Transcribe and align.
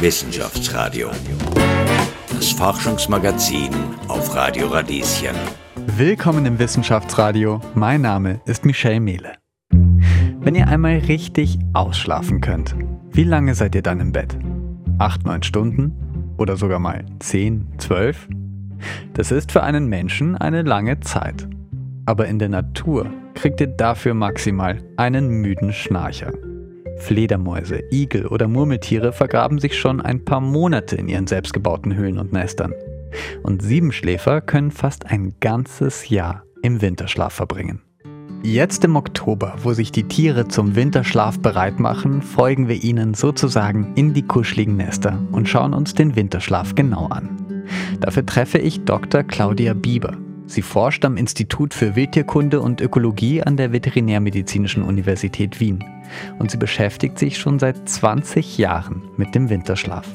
Wissenschaftsradio. 0.00 1.08
Das 2.28 2.50
Forschungsmagazin 2.50 3.70
auf 4.08 4.34
Radio 4.34 4.66
Radieschen. 4.66 5.34
Willkommen 5.96 6.44
im 6.44 6.58
Wissenschaftsradio. 6.58 7.62
Mein 7.74 8.02
Name 8.02 8.42
ist 8.44 8.66
Michelle 8.66 9.00
Mehle. 9.00 9.32
Wenn 9.70 10.54
ihr 10.54 10.68
einmal 10.68 10.98
richtig 10.98 11.58
ausschlafen 11.72 12.42
könnt, 12.42 12.76
wie 13.10 13.24
lange 13.24 13.54
seid 13.54 13.74
ihr 13.74 13.80
dann 13.80 14.00
im 14.00 14.12
Bett? 14.12 14.36
Acht, 14.98 15.24
neun 15.24 15.42
Stunden? 15.42 16.34
Oder 16.36 16.58
sogar 16.58 16.78
mal 16.78 17.06
zehn, 17.18 17.66
zwölf? 17.78 18.28
Das 19.14 19.32
ist 19.32 19.50
für 19.50 19.62
einen 19.62 19.86
Menschen 19.86 20.36
eine 20.36 20.60
lange 20.60 21.00
Zeit. 21.00 21.48
Aber 22.04 22.26
in 22.26 22.38
der 22.38 22.50
Natur 22.50 23.10
kriegt 23.34 23.62
ihr 23.62 23.68
dafür 23.68 24.12
maximal 24.12 24.76
einen 24.98 25.28
müden 25.40 25.72
Schnarcher. 25.72 26.32
Fledermäuse, 26.98 27.82
Igel 27.90 28.26
oder 28.26 28.48
Murmeltiere 28.48 29.12
vergraben 29.12 29.58
sich 29.58 29.78
schon 29.78 30.00
ein 30.00 30.24
paar 30.24 30.40
Monate 30.40 30.96
in 30.96 31.08
ihren 31.08 31.26
selbstgebauten 31.26 31.94
Höhlen 31.94 32.18
und 32.18 32.32
Nestern. 32.32 32.72
Und 33.42 33.62
Siebenschläfer 33.62 34.40
können 34.40 34.70
fast 34.70 35.06
ein 35.06 35.34
ganzes 35.40 36.08
Jahr 36.08 36.44
im 36.62 36.82
Winterschlaf 36.82 37.32
verbringen. 37.32 37.82
Jetzt 38.42 38.84
im 38.84 38.96
Oktober, 38.96 39.54
wo 39.62 39.72
sich 39.72 39.90
die 39.92 40.04
Tiere 40.04 40.46
zum 40.46 40.76
Winterschlaf 40.76 41.40
bereit 41.40 41.80
machen, 41.80 42.22
folgen 42.22 42.68
wir 42.68 42.82
ihnen 42.82 43.14
sozusagen 43.14 43.92
in 43.96 44.14
die 44.14 44.22
kuscheligen 44.22 44.76
Nester 44.76 45.18
und 45.32 45.48
schauen 45.48 45.74
uns 45.74 45.94
den 45.94 46.14
Winterschlaf 46.16 46.74
genau 46.74 47.06
an. 47.08 47.64
Dafür 48.00 48.24
treffe 48.24 48.58
ich 48.58 48.84
Dr. 48.84 49.24
Claudia 49.24 49.74
Bieber. 49.74 50.16
Sie 50.46 50.62
forscht 50.62 51.04
am 51.04 51.16
Institut 51.16 51.74
für 51.74 51.96
Wildtierkunde 51.96 52.60
und 52.60 52.80
Ökologie 52.80 53.42
an 53.42 53.56
der 53.56 53.72
Veterinärmedizinischen 53.72 54.82
Universität 54.82 55.60
Wien 55.60 55.84
und 56.38 56.50
sie 56.50 56.56
beschäftigt 56.56 57.18
sich 57.18 57.38
schon 57.38 57.58
seit 57.58 57.88
20 57.88 58.58
Jahren 58.58 59.02
mit 59.16 59.34
dem 59.34 59.50
Winterschlaf. 59.50 60.06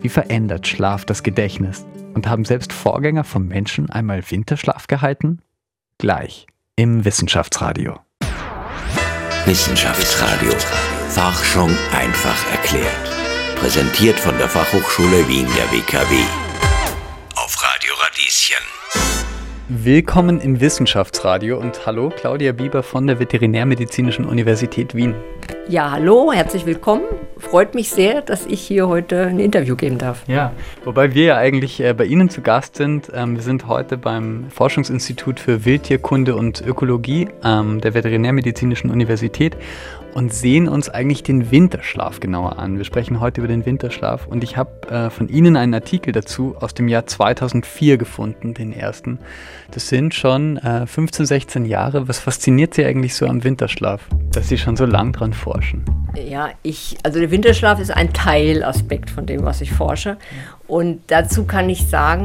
Wie 0.00 0.08
verändert 0.08 0.66
Schlaf 0.66 1.04
das 1.04 1.22
Gedächtnis? 1.22 1.86
Und 2.14 2.28
haben 2.28 2.44
selbst 2.44 2.72
Vorgänger 2.72 3.24
vom 3.24 3.48
Menschen 3.48 3.90
einmal 3.90 4.22
Winterschlaf 4.30 4.86
gehalten? 4.86 5.40
Gleich 5.98 6.46
im 6.76 7.04
Wissenschaftsradio. 7.04 7.98
Wissenschaftsradio. 9.46 10.52
Forschung 11.54 11.70
einfach 11.92 12.50
erklärt. 12.50 13.56
Präsentiert 13.60 14.18
von 14.18 14.36
der 14.38 14.48
Fachhochschule 14.48 15.28
Wien 15.28 15.46
der 15.56 15.70
WKW. 15.70 16.16
Auf 17.36 17.56
Radio 17.62 17.94
Radieschen. 17.94 19.33
Willkommen 19.66 20.42
im 20.42 20.60
Wissenschaftsradio 20.60 21.58
und 21.58 21.86
hallo 21.86 22.12
Claudia 22.14 22.52
Bieber 22.52 22.82
von 22.82 23.06
der 23.06 23.18
Veterinärmedizinischen 23.18 24.26
Universität 24.26 24.94
Wien. 24.94 25.14
Ja, 25.70 25.92
hallo, 25.92 26.34
herzlich 26.34 26.66
willkommen. 26.66 27.04
Freut 27.38 27.74
mich 27.74 27.88
sehr, 27.88 28.20
dass 28.20 28.44
ich 28.44 28.60
hier 28.60 28.88
heute 28.88 29.22
ein 29.22 29.38
Interview 29.38 29.74
geben 29.74 29.96
darf. 29.96 30.22
Ja, 30.28 30.52
wobei 30.84 31.14
wir 31.14 31.24
ja 31.24 31.36
eigentlich 31.38 31.80
äh, 31.80 31.94
bei 31.94 32.04
Ihnen 32.04 32.28
zu 32.28 32.42
Gast 32.42 32.76
sind. 32.76 33.10
Ähm, 33.14 33.36
wir 33.36 33.42
sind 33.42 33.66
heute 33.66 33.96
beim 33.96 34.50
Forschungsinstitut 34.50 35.40
für 35.40 35.64
Wildtierkunde 35.64 36.36
und 36.36 36.60
Ökologie 36.60 37.28
ähm, 37.42 37.80
der 37.80 37.94
Veterinärmedizinischen 37.94 38.90
Universität 38.90 39.56
und 40.14 40.32
sehen 40.32 40.68
uns 40.68 40.88
eigentlich 40.88 41.22
den 41.24 41.50
Winterschlaf 41.50 42.20
genauer 42.20 42.58
an. 42.58 42.78
Wir 42.78 42.84
sprechen 42.84 43.20
heute 43.20 43.40
über 43.40 43.48
den 43.48 43.66
Winterschlaf 43.66 44.26
und 44.26 44.44
ich 44.44 44.56
habe 44.56 44.88
äh, 44.88 45.10
von 45.10 45.28
Ihnen 45.28 45.56
einen 45.56 45.74
Artikel 45.74 46.12
dazu 46.12 46.54
aus 46.60 46.72
dem 46.72 46.88
Jahr 46.88 47.06
2004 47.06 47.98
gefunden, 47.98 48.54
den 48.54 48.72
ersten. 48.72 49.18
Das 49.72 49.88
sind 49.88 50.14
schon 50.14 50.56
äh, 50.58 50.86
15, 50.86 51.26
16 51.26 51.64
Jahre. 51.64 52.08
Was 52.08 52.20
fasziniert 52.20 52.74
Sie 52.74 52.84
eigentlich 52.84 53.14
so 53.14 53.26
am 53.26 53.42
Winterschlaf, 53.42 54.02
dass 54.30 54.48
Sie 54.48 54.56
schon 54.56 54.76
so 54.76 54.86
lang 54.86 55.12
dran 55.12 55.32
forschen? 55.32 55.84
Ja, 56.14 56.50
ich, 56.62 56.96
also 57.02 57.18
der 57.18 57.32
Winterschlaf 57.32 57.80
ist 57.80 57.90
ein 57.90 58.12
Teilaspekt 58.12 59.10
von 59.10 59.26
dem, 59.26 59.44
was 59.44 59.60
ich 59.60 59.72
forsche. 59.72 60.16
Und 60.66 61.02
dazu 61.08 61.44
kann 61.44 61.68
ich 61.68 61.88
sagen, 61.88 62.24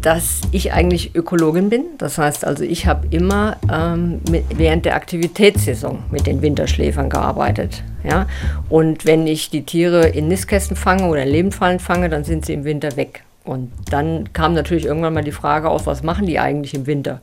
dass 0.00 0.40
ich 0.52 0.72
eigentlich 0.72 1.14
Ökologin 1.14 1.70
bin. 1.70 1.84
Das 1.98 2.18
heißt 2.18 2.44
also, 2.44 2.64
ich 2.64 2.86
habe 2.86 3.06
immer 3.10 3.56
ähm, 3.72 4.20
mit, 4.30 4.44
während 4.56 4.84
der 4.84 4.96
Aktivitätssaison 4.96 6.04
mit 6.10 6.26
den 6.26 6.42
Winterschläfern 6.42 7.10
gearbeitet. 7.10 7.82
Ja? 8.02 8.26
Und 8.68 9.06
wenn 9.06 9.26
ich 9.26 9.50
die 9.50 9.64
Tiere 9.64 10.08
in 10.08 10.28
Nistkästen 10.28 10.76
fange 10.76 11.06
oder 11.06 11.22
in 11.22 11.30
Lebendfallen 11.30 11.78
fange, 11.78 12.08
dann 12.08 12.24
sind 12.24 12.46
sie 12.46 12.54
im 12.54 12.64
Winter 12.64 12.96
weg. 12.96 13.24
Und 13.44 13.70
dann 13.90 14.32
kam 14.32 14.54
natürlich 14.54 14.86
irgendwann 14.86 15.14
mal 15.14 15.24
die 15.24 15.32
Frage 15.32 15.68
auf, 15.68 15.86
was 15.86 16.02
machen 16.02 16.26
die 16.26 16.38
eigentlich 16.38 16.74
im 16.74 16.86
Winter? 16.86 17.20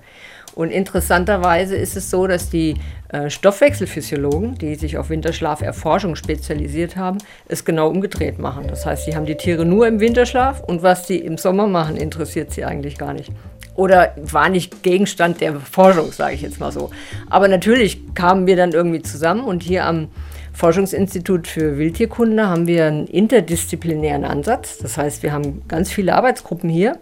Und 0.53 0.71
interessanterweise 0.71 1.75
ist 1.75 1.95
es 1.95 2.09
so, 2.09 2.27
dass 2.27 2.49
die 2.49 2.75
äh, 3.09 3.29
Stoffwechselphysiologen, 3.29 4.57
die 4.57 4.75
sich 4.75 4.97
auf 4.97 5.09
Winterschlaferforschung 5.09 6.15
spezialisiert 6.15 6.95
haben, 6.95 7.17
es 7.47 7.65
genau 7.65 7.89
umgedreht 7.89 8.39
machen. 8.39 8.65
Das 8.67 8.85
heißt, 8.85 9.05
sie 9.05 9.15
haben 9.15 9.25
die 9.25 9.35
Tiere 9.35 9.65
nur 9.65 9.87
im 9.87 9.99
Winterschlaf 9.99 10.61
und 10.61 10.83
was 10.83 11.07
sie 11.07 11.17
im 11.17 11.37
Sommer 11.37 11.67
machen, 11.67 11.97
interessiert 11.97 12.51
sie 12.51 12.65
eigentlich 12.65 12.97
gar 12.97 13.13
nicht. 13.13 13.31
Oder 13.75 14.13
war 14.17 14.49
nicht 14.49 14.83
Gegenstand 14.83 15.39
der 15.41 15.55
Forschung, 15.55 16.11
sage 16.11 16.35
ich 16.35 16.41
jetzt 16.41 16.59
mal 16.59 16.71
so. 16.71 16.91
Aber 17.29 17.47
natürlich 17.47 18.13
kamen 18.13 18.45
wir 18.45 18.55
dann 18.57 18.73
irgendwie 18.73 19.01
zusammen 19.01 19.43
und 19.45 19.63
hier 19.63 19.85
am 19.85 20.09
Forschungsinstitut 20.53 21.47
für 21.47 21.77
Wildtierkunde 21.77 22.47
haben 22.47 22.67
wir 22.67 22.85
einen 22.85 23.07
interdisziplinären 23.07 24.25
Ansatz. 24.25 24.77
Das 24.77 24.97
heißt, 24.97 25.23
wir 25.23 25.31
haben 25.31 25.61
ganz 25.67 25.91
viele 25.91 26.13
Arbeitsgruppen 26.15 26.69
hier 26.69 26.97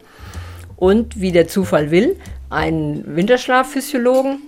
und 0.75 1.19
wie 1.19 1.31
der 1.31 1.47
Zufall 1.47 1.91
will, 1.91 2.15
einen 2.49 3.15
Winterschlafphysiologen 3.15 4.39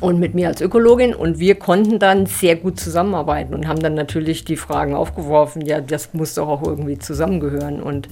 und 0.00 0.20
mit 0.20 0.34
mir 0.34 0.48
als 0.48 0.60
Ökologin 0.60 1.14
und 1.14 1.38
wir 1.38 1.56
konnten 1.56 1.98
dann 1.98 2.26
sehr 2.26 2.56
gut 2.56 2.78
zusammenarbeiten 2.78 3.54
und 3.54 3.66
haben 3.66 3.80
dann 3.80 3.94
natürlich 3.94 4.44
die 4.44 4.56
Fragen 4.56 4.94
aufgeworfen, 4.94 5.62
ja, 5.62 5.80
das 5.80 6.14
muss 6.14 6.34
doch 6.34 6.48
auch 6.48 6.62
irgendwie 6.62 6.98
zusammengehören 6.98 7.82
und 7.82 8.08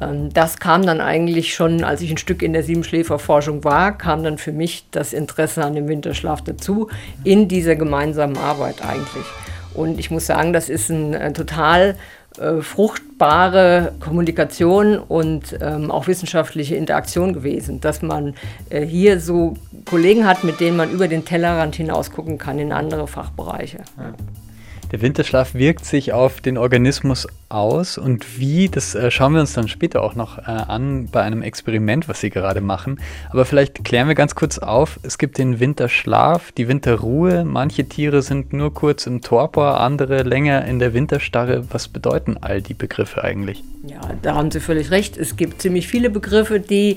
ähm, 0.00 0.32
das 0.32 0.58
kam 0.58 0.86
dann 0.86 1.00
eigentlich 1.00 1.54
schon, 1.54 1.84
als 1.84 2.00
ich 2.00 2.10
ein 2.10 2.18
Stück 2.18 2.42
in 2.42 2.52
der 2.52 2.62
Siebenschläferforschung 2.62 3.62
war, 3.64 3.96
kam 3.96 4.22
dann 4.22 4.38
für 4.38 4.52
mich 4.52 4.86
das 4.90 5.12
Interesse 5.12 5.64
an 5.64 5.74
dem 5.74 5.88
Winterschlaf 5.88 6.42
dazu, 6.42 6.88
in 7.24 7.48
dieser 7.48 7.76
gemeinsamen 7.76 8.38
Arbeit 8.38 8.82
eigentlich. 8.82 9.26
Und 9.74 10.00
ich 10.00 10.10
muss 10.10 10.26
sagen, 10.26 10.52
das 10.52 10.68
ist 10.68 10.88
ein, 10.88 11.14
ein 11.14 11.34
total 11.34 11.94
äh, 12.36 12.60
fruchtbare 12.60 13.92
Kommunikation 14.00 14.98
und 14.98 15.58
ähm, 15.60 15.90
auch 15.90 16.06
wissenschaftliche 16.06 16.76
Interaktion 16.76 17.32
gewesen, 17.32 17.80
dass 17.80 18.02
man 18.02 18.34
äh, 18.70 18.84
hier 18.84 19.20
so 19.20 19.56
Kollegen 19.86 20.26
hat, 20.26 20.44
mit 20.44 20.60
denen 20.60 20.76
man 20.76 20.90
über 20.90 21.08
den 21.08 21.24
Tellerrand 21.24 21.74
hinaus 21.76 22.10
gucken 22.10 22.38
kann 22.38 22.58
in 22.58 22.72
andere 22.72 23.08
Fachbereiche. 23.08 23.78
Ja. 23.96 24.14
Der 24.90 25.02
Winterschlaf 25.02 25.54
wirkt 25.54 25.84
sich 25.84 26.14
auf 26.14 26.40
den 26.40 26.56
Organismus 26.56 27.26
aus 27.50 27.98
und 27.98 28.38
wie, 28.38 28.68
das 28.68 28.94
äh, 28.94 29.10
schauen 29.10 29.34
wir 29.34 29.40
uns 29.40 29.52
dann 29.52 29.68
später 29.68 30.02
auch 30.02 30.14
noch 30.14 30.38
äh, 30.38 30.42
an 30.44 31.08
bei 31.12 31.22
einem 31.22 31.42
Experiment, 31.42 32.08
was 32.08 32.20
Sie 32.20 32.30
gerade 32.30 32.62
machen. 32.62 32.98
Aber 33.30 33.44
vielleicht 33.44 33.84
klären 33.84 34.08
wir 34.08 34.14
ganz 34.14 34.34
kurz 34.34 34.58
auf, 34.58 34.98
es 35.02 35.18
gibt 35.18 35.36
den 35.36 35.60
Winterschlaf, 35.60 36.52
die 36.52 36.68
Winterruhe, 36.68 37.44
manche 37.44 37.86
Tiere 37.86 38.22
sind 38.22 38.54
nur 38.54 38.72
kurz 38.72 39.06
im 39.06 39.20
Torpor, 39.20 39.80
andere 39.80 40.22
länger 40.22 40.64
in 40.64 40.78
der 40.78 40.94
Winterstarre. 40.94 41.64
Was 41.70 41.88
bedeuten 41.88 42.38
all 42.40 42.62
die 42.62 42.74
Begriffe 42.74 43.22
eigentlich? 43.22 43.62
Ja, 43.86 44.00
da 44.22 44.34
haben 44.34 44.50
Sie 44.50 44.60
völlig 44.60 44.90
recht. 44.90 45.18
Es 45.18 45.36
gibt 45.36 45.60
ziemlich 45.60 45.86
viele 45.86 46.08
Begriffe, 46.08 46.60
die 46.60 46.96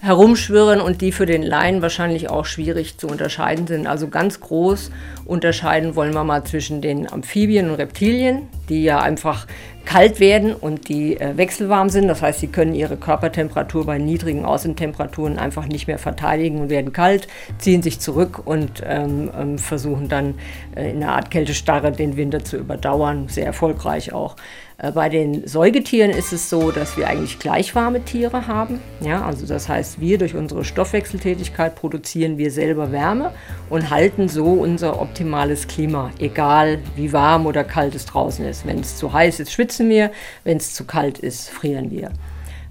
herumschwirren 0.00 0.80
und 0.80 1.00
die 1.00 1.12
für 1.12 1.26
den 1.26 1.42
Laien 1.42 1.82
wahrscheinlich 1.82 2.30
auch 2.30 2.44
schwierig 2.44 2.98
zu 2.98 3.08
unterscheiden 3.08 3.66
sind. 3.66 3.86
Also 3.86 4.08
ganz 4.08 4.40
groß 4.40 4.90
unterscheiden 5.24 5.96
wollen 5.96 6.14
wir 6.14 6.24
mal 6.24 6.44
zwischen 6.44 6.80
den 6.80 7.10
Amphibien 7.10 7.68
und 7.68 7.76
Reptilien, 7.76 8.48
die 8.68 8.84
ja 8.84 9.00
einfach 9.00 9.46
kalt 9.88 10.20
werden 10.20 10.54
und 10.54 10.88
die 10.90 11.18
äh, 11.18 11.38
wechselwarm 11.38 11.88
sind. 11.88 12.08
Das 12.08 12.20
heißt, 12.20 12.40
sie 12.40 12.48
können 12.48 12.74
ihre 12.74 12.98
Körpertemperatur 12.98 13.86
bei 13.86 13.96
niedrigen 13.96 14.44
Außentemperaturen 14.44 15.38
einfach 15.38 15.66
nicht 15.66 15.86
mehr 15.86 15.98
verteidigen 15.98 16.60
und 16.60 16.68
werden 16.68 16.92
kalt, 16.92 17.26
ziehen 17.56 17.82
sich 17.82 17.98
zurück 17.98 18.42
und 18.44 18.82
ähm, 18.84 19.30
ähm, 19.34 19.58
versuchen 19.58 20.08
dann 20.08 20.34
äh, 20.76 20.90
in 20.90 21.02
einer 21.02 21.14
Art 21.14 21.30
Kältestarre 21.30 21.90
den 21.90 22.18
Winter 22.18 22.44
zu 22.44 22.58
überdauern. 22.58 23.28
Sehr 23.28 23.46
erfolgreich 23.46 24.12
auch. 24.12 24.36
Äh, 24.78 24.92
bei 24.92 25.08
den 25.08 25.46
Säugetieren 25.46 26.10
ist 26.10 26.32
es 26.32 26.48
so, 26.48 26.70
dass 26.70 26.96
wir 26.96 27.08
eigentlich 27.08 27.38
gleichwarme 27.38 28.04
Tiere 28.04 28.46
haben. 28.46 28.80
Ja, 29.00 29.24
also 29.24 29.44
das 29.46 29.68
heißt, 29.68 30.00
wir 30.00 30.18
durch 30.18 30.34
unsere 30.34 30.64
Stoffwechseltätigkeit 30.64 31.74
produzieren 31.74 32.38
wir 32.38 32.50
selber 32.50 32.92
Wärme 32.92 33.32
und 33.70 33.90
halten 33.90 34.28
so 34.28 34.44
unser 34.46 35.00
optimales 35.00 35.66
Klima, 35.66 36.10
egal 36.18 36.78
wie 36.96 37.12
warm 37.12 37.46
oder 37.46 37.64
kalt 37.64 37.94
es 37.94 38.06
draußen 38.06 38.44
ist. 38.46 38.66
Wenn 38.66 38.80
es 38.80 38.96
zu 38.96 39.12
heiß 39.12 39.40
ist, 39.40 39.52
schwitzen 39.52 39.88
wir, 39.88 40.12
wenn 40.44 40.58
es 40.58 40.74
zu 40.74 40.84
kalt 40.84 41.18
ist, 41.18 41.50
frieren 41.50 41.90
wir. 41.90 42.10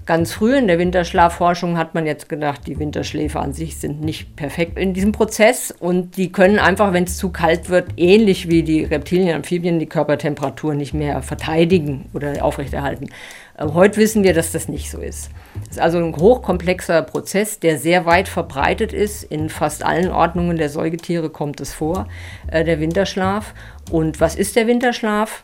Ganz 0.08 0.32
früh 0.32 0.56
in 0.56 0.68
der 0.68 0.80
Winterschlafforschung 0.80 1.78
hat 1.78 1.94
man 1.94 2.06
jetzt 2.06 2.30
gedacht, 2.30 2.62
die 2.66 2.80
Winterschläfer 2.80 3.42
an 3.42 3.52
sich 3.52 3.76
sind 3.76 4.00
nicht 4.00 4.38
perfekt 4.38 4.80
in 4.80 4.94
diesem 4.94 5.12
Prozess 5.12 5.76
und 5.78 6.16
die 6.16 6.32
können 6.32 6.60
einfach, 6.60 6.94
wenn 6.94 7.04
es 7.04 7.18
zu 7.18 7.30
kalt 7.30 7.68
wird, 7.68 7.90
ähnlich 7.98 8.48
wie 8.48 8.64
die 8.64 8.86
Reptilien, 8.86 9.36
Amphibien, 9.36 9.80
die 9.80 9.86
Körpertemperatur 9.86 10.76
nicht 10.76 10.94
mehr 10.94 11.22
verteidigen 11.22 12.06
oder 12.14 12.42
aufrechterhalten. 12.42 13.10
Äh, 13.58 13.66
heute 13.74 13.98
wissen 13.98 14.24
wir, 14.24 14.34
dass 14.34 14.54
das 14.54 14.70
nicht 14.70 14.90
so 14.90 15.00
ist. 15.00 15.30
Es 15.64 15.72
ist 15.72 15.80
also 15.82 15.98
ein 15.98 16.16
hochkomplexer 16.16 17.02
Prozess, 17.02 17.60
der 17.60 17.78
sehr 17.78 18.06
weit 18.06 18.30
verbreitet 18.30 18.94
ist. 18.94 19.24
In 19.24 19.50
fast 19.50 19.84
allen 19.84 20.10
Ordnungen 20.10 20.56
der 20.56 20.70
Säugetiere 20.70 21.30
kommt 21.30 21.60
es 21.60 21.74
vor, 21.74 22.08
äh, 22.50 22.64
der 22.64 22.80
Winterschlaf. 22.80 23.54
Und 23.92 24.22
was 24.22 24.36
ist 24.36 24.56
der 24.56 24.68
Winterschlaf? 24.68 25.44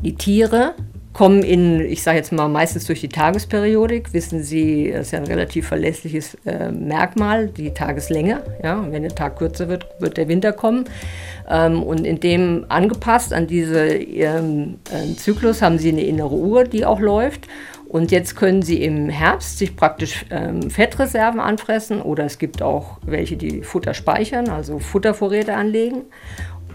Die 0.00 0.16
Tiere 0.16 0.74
kommen 1.18 1.42
in, 1.42 1.80
ich 1.80 2.04
sage 2.04 2.16
jetzt 2.16 2.30
mal, 2.30 2.46
meistens 2.46 2.86
durch 2.86 3.00
die 3.00 3.08
Tagesperiodik, 3.08 4.12
wissen 4.12 4.44
Sie, 4.44 4.92
das 4.92 5.06
ist 5.06 5.10
ja 5.10 5.18
ein 5.18 5.26
relativ 5.26 5.66
verlässliches 5.66 6.36
äh, 6.46 6.70
Merkmal, 6.70 7.48
die 7.48 7.74
Tageslänge. 7.74 8.44
Ja? 8.62 8.78
Und 8.78 8.92
wenn 8.92 9.02
der 9.02 9.12
Tag 9.12 9.36
kürzer 9.36 9.66
wird, 9.66 9.84
wird 9.98 10.16
der 10.16 10.28
Winter 10.28 10.52
kommen. 10.52 10.84
Ähm, 11.50 11.82
und 11.82 12.06
in 12.06 12.20
dem 12.20 12.66
angepasst 12.68 13.32
an 13.32 13.48
diesen 13.48 13.76
ähm, 14.14 14.78
äh, 14.92 15.12
Zyklus 15.16 15.60
haben 15.60 15.78
Sie 15.78 15.88
eine 15.88 16.04
innere 16.04 16.36
Uhr, 16.36 16.62
die 16.62 16.86
auch 16.86 17.00
läuft. 17.00 17.48
Und 17.88 18.12
jetzt 18.12 18.36
können 18.36 18.62
Sie 18.62 18.84
im 18.84 19.08
Herbst 19.08 19.58
sich 19.58 19.74
praktisch 19.74 20.24
ähm, 20.30 20.70
Fettreserven 20.70 21.40
anfressen 21.40 22.00
oder 22.00 22.26
es 22.26 22.38
gibt 22.38 22.62
auch 22.62 22.98
welche, 23.04 23.36
die 23.36 23.62
Futter 23.62 23.92
speichern, 23.92 24.50
also 24.50 24.78
Futtervorräte 24.78 25.54
anlegen. 25.54 26.02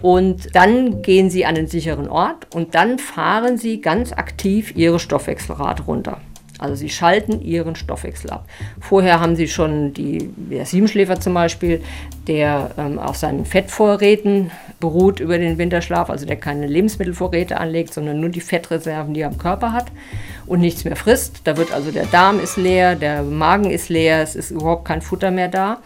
Und 0.04 0.54
dann 0.54 1.00
gehen 1.00 1.30
Sie 1.30 1.46
an 1.46 1.56
einen 1.56 1.66
sicheren 1.66 2.10
Ort 2.10 2.54
und 2.54 2.74
dann 2.74 2.98
fahren 2.98 3.56
Sie 3.56 3.80
ganz 3.80 4.12
aktiv 4.12 4.76
Ihre 4.76 5.00
Stoffwechselrate 5.00 5.84
runter. 5.84 6.20
Also 6.58 6.76
sie 6.76 6.88
schalten 6.88 7.40
ihren 7.40 7.74
Stoffwechsel 7.74 8.30
ab. 8.30 8.46
Vorher 8.80 9.18
haben 9.18 9.34
sie 9.34 9.48
schon 9.48 9.92
die, 9.92 10.30
der 10.36 10.66
Siebenschläfer 10.66 11.18
zum 11.18 11.34
Beispiel, 11.34 11.82
der 12.28 12.70
ähm, 12.78 12.98
auf 12.98 13.16
seinen 13.16 13.44
Fettvorräten 13.44 14.52
beruht 14.78 15.18
über 15.18 15.36
den 15.36 15.58
Winterschlaf, 15.58 16.10
also 16.10 16.26
der 16.26 16.36
keine 16.36 16.68
Lebensmittelvorräte 16.68 17.58
anlegt, 17.58 17.92
sondern 17.92 18.20
nur 18.20 18.30
die 18.30 18.40
Fettreserven, 18.40 19.14
die 19.14 19.22
er 19.22 19.28
am 19.28 19.38
Körper 19.38 19.72
hat 19.72 19.86
und 20.46 20.60
nichts 20.60 20.84
mehr 20.84 20.96
frisst. 20.96 21.40
Da 21.44 21.56
wird 21.56 21.72
also 21.72 21.90
der 21.90 22.06
Darm 22.06 22.38
ist 22.38 22.56
leer, 22.56 22.94
der 22.94 23.22
Magen 23.22 23.70
ist 23.70 23.88
leer, 23.88 24.22
es 24.22 24.36
ist 24.36 24.52
überhaupt 24.52 24.84
kein 24.84 25.02
Futter 25.02 25.32
mehr 25.32 25.48
da. 25.48 25.78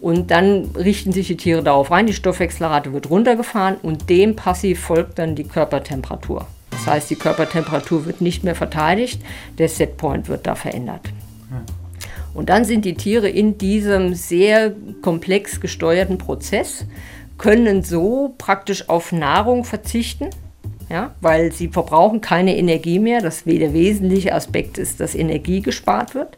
Und 0.00 0.30
dann 0.30 0.70
richten 0.76 1.12
sich 1.12 1.26
die 1.26 1.36
Tiere 1.36 1.62
darauf 1.62 1.90
rein, 1.90 2.06
die 2.06 2.12
Stoffwechselrate 2.12 2.92
wird 2.92 3.10
runtergefahren 3.10 3.76
und 3.82 4.08
dem 4.08 4.36
passiv 4.36 4.80
folgt 4.80 5.18
dann 5.18 5.34
die 5.34 5.44
Körpertemperatur. 5.44 6.46
Das 6.70 6.86
heißt, 6.86 7.10
die 7.10 7.16
Körpertemperatur 7.16 8.06
wird 8.06 8.20
nicht 8.20 8.44
mehr 8.44 8.54
verteidigt, 8.54 9.20
der 9.58 9.68
Setpoint 9.68 10.28
wird 10.28 10.46
da 10.46 10.54
verändert. 10.54 11.02
Und 12.34 12.50
dann 12.50 12.64
sind 12.64 12.84
die 12.84 12.94
Tiere 12.94 13.28
in 13.28 13.58
diesem 13.58 14.14
sehr 14.14 14.72
komplex 15.02 15.60
gesteuerten 15.60 16.18
Prozess, 16.18 16.84
können 17.36 17.82
so 17.82 18.34
praktisch 18.38 18.88
auf 18.88 19.10
Nahrung 19.10 19.64
verzichten, 19.64 20.30
ja, 20.88 21.14
weil 21.20 21.52
sie 21.52 21.68
verbrauchen 21.68 22.20
keine 22.20 22.56
Energie 22.56 23.00
mehr. 23.00 23.20
Das 23.20 23.44
der 23.44 23.72
wesentliche 23.72 24.34
Aspekt 24.34 24.78
ist, 24.78 25.00
dass 25.00 25.16
Energie 25.16 25.62
gespart 25.62 26.14
wird. 26.14 26.36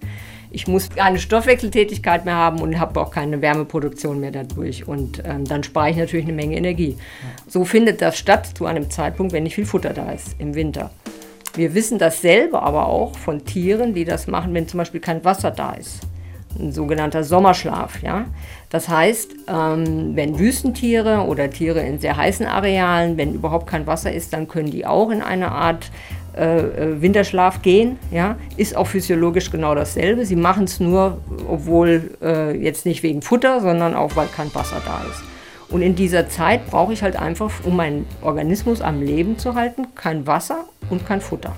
Ich 0.52 0.66
muss 0.66 0.90
keine 0.90 1.18
Stoffwechseltätigkeit 1.18 2.24
mehr 2.24 2.34
haben 2.34 2.60
und 2.60 2.78
habe 2.78 3.00
auch 3.00 3.10
keine 3.10 3.40
Wärmeproduktion 3.40 4.18
mehr 4.18 4.32
dadurch. 4.32 4.88
Und 4.88 5.22
ähm, 5.24 5.44
dann 5.44 5.62
spare 5.62 5.90
ich 5.90 5.96
natürlich 5.96 6.26
eine 6.26 6.34
Menge 6.34 6.56
Energie. 6.56 6.96
So 7.46 7.64
findet 7.64 8.02
das 8.02 8.18
statt 8.18 8.50
zu 8.54 8.66
einem 8.66 8.90
Zeitpunkt, 8.90 9.32
wenn 9.32 9.44
nicht 9.44 9.54
viel 9.54 9.66
Futter 9.66 9.92
da 9.92 10.10
ist 10.10 10.34
im 10.38 10.54
Winter. 10.54 10.90
Wir 11.54 11.74
wissen 11.74 11.98
das 11.98 12.20
selber 12.20 12.62
aber 12.62 12.86
auch 12.86 13.16
von 13.16 13.44
Tieren, 13.44 13.94
die 13.94 14.04
das 14.04 14.26
machen, 14.26 14.54
wenn 14.54 14.68
zum 14.68 14.78
Beispiel 14.78 15.00
kein 15.00 15.24
Wasser 15.24 15.50
da 15.50 15.72
ist. 15.72 16.00
Ein 16.58 16.72
sogenannter 16.72 17.22
Sommerschlaf. 17.22 18.02
Ja? 18.02 18.26
Das 18.70 18.88
heißt, 18.88 19.32
ähm, 19.48 20.16
wenn 20.16 20.38
Wüstentiere 20.38 21.26
oder 21.26 21.48
Tiere 21.50 21.80
in 21.80 22.00
sehr 22.00 22.16
heißen 22.16 22.46
Arealen, 22.46 23.16
wenn 23.16 23.34
überhaupt 23.34 23.68
kein 23.68 23.86
Wasser 23.86 24.12
ist, 24.12 24.32
dann 24.32 24.48
können 24.48 24.70
die 24.70 24.84
auch 24.86 25.10
in 25.10 25.22
eine 25.22 25.52
Art 25.52 25.90
äh, 26.36 26.58
äh, 26.58 27.02
Winterschlaf 27.02 27.62
gehen, 27.62 27.98
ja, 28.10 28.36
ist 28.56 28.76
auch 28.76 28.86
physiologisch 28.86 29.50
genau 29.50 29.74
dasselbe. 29.74 30.24
Sie 30.24 30.36
machen 30.36 30.64
es 30.64 30.80
nur, 30.80 31.18
obwohl 31.48 32.16
äh, 32.22 32.56
jetzt 32.56 32.86
nicht 32.86 33.02
wegen 33.02 33.22
Futter, 33.22 33.60
sondern 33.60 33.94
auch, 33.94 34.16
weil 34.16 34.28
kein 34.28 34.54
Wasser 34.54 34.80
da 34.84 35.02
ist. 35.10 35.22
Und 35.70 35.82
in 35.82 35.94
dieser 35.94 36.28
Zeit 36.28 36.66
brauche 36.66 36.92
ich 36.92 37.02
halt 37.02 37.16
einfach, 37.16 37.50
um 37.64 37.76
meinen 37.76 38.06
Organismus 38.22 38.80
am 38.80 39.02
Leben 39.02 39.38
zu 39.38 39.54
halten, 39.54 39.86
kein 39.94 40.26
Wasser 40.26 40.64
und 40.88 41.06
kein 41.06 41.20
Futter. 41.20 41.54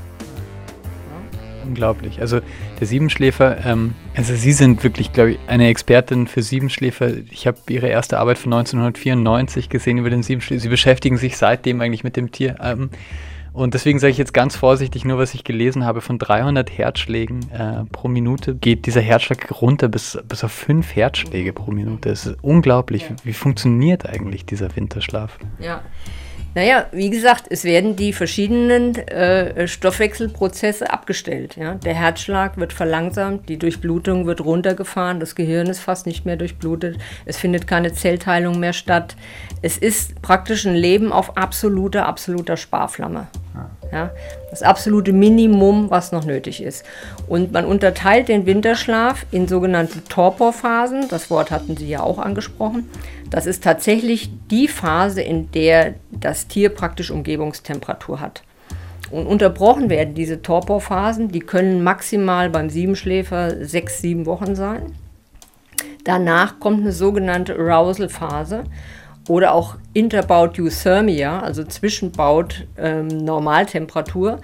Unglaublich. 1.65 2.21
Also 2.21 2.41
der 2.81 2.87
Siebenschläfer, 2.87 3.65
ähm, 3.65 3.95
also 4.17 4.35
Sie 4.35 4.53
sind 4.53 4.83
wirklich, 4.83 5.13
glaube 5.13 5.33
ich, 5.33 5.39
eine 5.47 5.69
Expertin 5.69 6.27
für 6.27 6.43
Siebenschläfer. 6.43 7.13
Ich 7.31 7.47
habe 7.47 7.59
Ihre 7.69 7.89
erste 7.89 8.19
Arbeit 8.19 8.39
von 8.39 8.53
1994 8.53 9.69
gesehen 9.69 9.99
über 9.99 10.11
den 10.11 10.23
Siebenschläfer. 10.23 10.61
Sie 10.61 10.69
beschäftigen 10.69 11.17
sich 11.17 11.37
seitdem 11.37 11.81
eigentlich 11.81 12.05
mit 12.05 12.17
dem 12.17 12.33
Tier. 12.33 12.57
Ähm, 12.63 12.91
und 13.53 13.75
deswegen 13.75 13.99
sage 13.99 14.11
ich 14.11 14.19
jetzt 14.19 14.33
ganz 14.33 14.57
vorsichtig, 14.57 15.05
nur 15.05 15.19
was 15.19 15.35
ich 15.35 15.45
gelesen 15.45 15.85
habe, 15.85 16.01
von 16.01 16.19
300 16.19 16.71
Herzschlägen 16.71 17.51
äh, 17.51 17.85
pro 17.93 18.09
Minute 18.09 18.55
geht 18.55 18.87
dieser 18.87 19.01
Herzschlag 19.01 19.61
runter 19.61 19.89
bis, 19.89 20.19
bis 20.27 20.43
auf 20.45 20.53
5 20.53 20.97
Herzschläge 20.97 21.53
pro 21.53 21.71
Minute. 21.71 22.09
Das 22.09 22.27
ist 22.27 22.37
unglaublich. 22.43 23.11
Wie, 23.11 23.29
wie 23.29 23.33
funktioniert 23.33 24.09
eigentlich 24.09 24.47
dieser 24.47 24.75
Winterschlaf? 24.75 25.39
Ja. 25.59 25.83
Naja, 26.55 26.87
wie 26.93 27.09
gesagt, 27.09 27.47
es 27.49 27.65
werden 27.65 27.97
die 27.97 28.13
verschiedenen 28.13 28.95
äh, 28.97 29.67
Stoffwechselprozesse 29.67 30.93
abgestellt. 30.93 31.57
Ja? 31.57 31.75
Der 31.77 31.95
Herzschlag 31.95 32.59
wird 32.59 32.75
verlangsamt, 32.75 33.49
die 33.49 33.59
Durchblutung 33.59 34.27
wird 34.27 34.45
runtergefahren, 34.45 35.19
das 35.19 35.35
Gehirn 35.35 35.69
ist 35.69 35.81
fast 35.81 36.07
nicht 36.07 36.27
mehr 36.27 36.37
durchblutet, 36.37 36.99
es 37.25 37.39
findet 37.39 37.67
keine 37.67 37.95
Zellteilung 37.95 38.61
mehr 38.61 38.75
statt. 38.75 39.17
Es 39.63 39.79
ist 39.79 40.21
praktisch 40.21 40.67
ein 40.67 40.75
Leben 40.75 41.11
auf 41.11 41.39
absoluter, 41.39 42.07
absoluter 42.07 42.59
Sparflamme. 42.59 43.29
Ja, 43.55 43.71
das 44.51 44.63
absolute 44.63 45.13
Minimum, 45.13 45.91
was 45.91 46.13
noch 46.13 46.25
nötig 46.25 46.63
ist. 46.63 46.85
Und 47.29 47.53
man 47.53 47.65
unterteilt 47.65 48.29
den 48.29 48.47
Winterschlaf 48.47 49.27
in 49.31 49.47
sogenannte 49.49 50.03
Torporphasen. 50.05 51.09
Das 51.09 51.31
Wort 51.31 51.51
hatten 51.51 51.77
Sie 51.77 51.89
ja 51.89 52.03
auch 52.03 52.19
angesprochen. 52.19 52.89
Das 53.31 53.47
ist 53.47 53.63
tatsächlich 53.63 54.31
die 54.51 54.69
Phase, 54.69 55.23
in 55.23 55.51
der 55.53 55.95
das 56.11 56.49
Tier 56.49 56.71
praktisch 56.71 57.11
Umgebungstemperatur 57.11 58.21
hat. 58.21 58.43
Und 59.11 59.27
unterbrochen 59.27 59.91
werden 59.91 60.15
diese 60.15 60.41
Torporphasen, 60.41 61.29
die 61.29 61.41
können 61.41 61.85
maximal 61.85 62.49
beim 62.49 62.71
Siebenschläfer 62.71 63.65
sechs, 63.65 64.01
sieben 64.01 64.25
Wochen 64.25 64.55
sein. 64.55 64.95
Danach 66.05 66.59
kommt 66.59 66.81
eine 66.81 66.93
sogenannte 66.93 67.55
Arousal-Phase 67.55 68.65
oder 69.29 69.55
auch 69.55 69.77
Interbaut 69.93 70.59
Euthermia, 70.59 71.41
also 71.41 71.65
Zwischenbaut 71.65 72.67
ähm, 72.77 73.09
Normaltemperatur. 73.09 74.41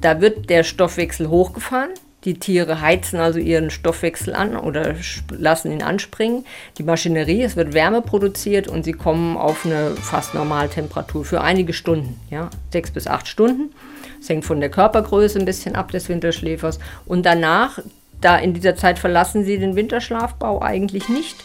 Da 0.00 0.20
wird 0.20 0.48
der 0.50 0.64
Stoffwechsel 0.64 1.28
hochgefahren. 1.28 1.90
Die 2.24 2.34
Tiere 2.38 2.80
heizen 2.80 3.20
also 3.20 3.38
ihren 3.38 3.68
Stoffwechsel 3.68 4.34
an 4.34 4.56
oder 4.56 4.94
lassen 5.28 5.70
ihn 5.70 5.82
anspringen. 5.82 6.46
Die 6.78 6.82
Maschinerie, 6.82 7.42
es 7.42 7.54
wird 7.54 7.74
Wärme 7.74 8.00
produziert 8.00 8.66
und 8.66 8.84
sie 8.84 8.92
kommen 8.92 9.36
auf 9.36 9.66
eine 9.66 9.90
fast 9.90 10.34
Normaltemperatur 10.34 11.26
für 11.26 11.42
einige 11.42 11.74
Stunden, 11.74 12.18
ja, 12.30 12.48
sechs 12.72 12.90
bis 12.90 13.06
acht 13.06 13.28
Stunden. 13.28 13.74
Es 14.18 14.30
hängt 14.30 14.46
von 14.46 14.60
der 14.60 14.70
Körpergröße 14.70 15.38
ein 15.38 15.44
bisschen 15.44 15.76
ab 15.76 15.90
des 15.90 16.08
Winterschläfers. 16.08 16.78
Und 17.04 17.26
danach, 17.26 17.80
da 18.22 18.38
in 18.38 18.54
dieser 18.54 18.74
Zeit 18.74 18.98
verlassen 18.98 19.44
sie 19.44 19.58
den 19.58 19.76
Winterschlafbau 19.76 20.62
eigentlich 20.62 21.10
nicht 21.10 21.36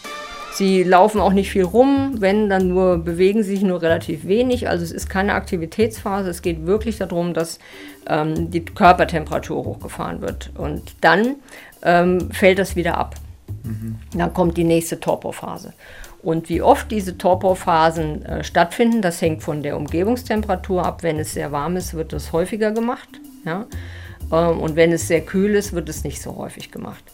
Sie 0.52 0.82
laufen 0.82 1.20
auch 1.20 1.32
nicht 1.32 1.50
viel 1.50 1.64
rum, 1.64 2.16
wenn, 2.18 2.48
dann 2.48 2.68
nur 2.68 2.98
bewegen 2.98 3.42
sie 3.42 3.50
sich 3.50 3.62
nur 3.62 3.82
relativ 3.82 4.26
wenig. 4.26 4.68
Also 4.68 4.84
es 4.84 4.90
ist 4.90 5.08
keine 5.08 5.34
Aktivitätsphase. 5.34 6.28
Es 6.28 6.42
geht 6.42 6.66
wirklich 6.66 6.98
darum, 6.98 7.34
dass 7.34 7.58
ähm, 8.08 8.50
die 8.50 8.64
Körpertemperatur 8.64 9.64
hochgefahren 9.64 10.20
wird. 10.20 10.50
Und 10.56 10.82
dann 11.00 11.36
ähm, 11.82 12.30
fällt 12.32 12.58
das 12.58 12.74
wieder 12.74 12.98
ab. 12.98 13.14
Mhm. 13.62 13.96
Dann 14.14 14.34
kommt 14.34 14.56
die 14.56 14.64
nächste 14.64 14.98
Torporphase. 14.98 15.72
Und 16.22 16.48
wie 16.48 16.60
oft 16.60 16.90
diese 16.90 17.16
Torporphasen 17.16 18.24
äh, 18.26 18.44
stattfinden, 18.44 19.00
das 19.00 19.22
hängt 19.22 19.42
von 19.42 19.62
der 19.62 19.76
Umgebungstemperatur 19.76 20.84
ab. 20.84 21.02
Wenn 21.02 21.18
es 21.18 21.32
sehr 21.32 21.52
warm 21.52 21.76
ist, 21.76 21.94
wird 21.94 22.12
das 22.12 22.32
häufiger 22.32 22.72
gemacht. 22.72 23.08
Ja? 23.44 23.66
Ähm, 24.32 24.60
und 24.60 24.76
wenn 24.76 24.92
es 24.92 25.08
sehr 25.08 25.22
kühl 25.22 25.54
ist, 25.54 25.72
wird 25.72 25.88
es 25.88 26.04
nicht 26.04 26.20
so 26.20 26.36
häufig 26.36 26.70
gemacht. 26.70 27.04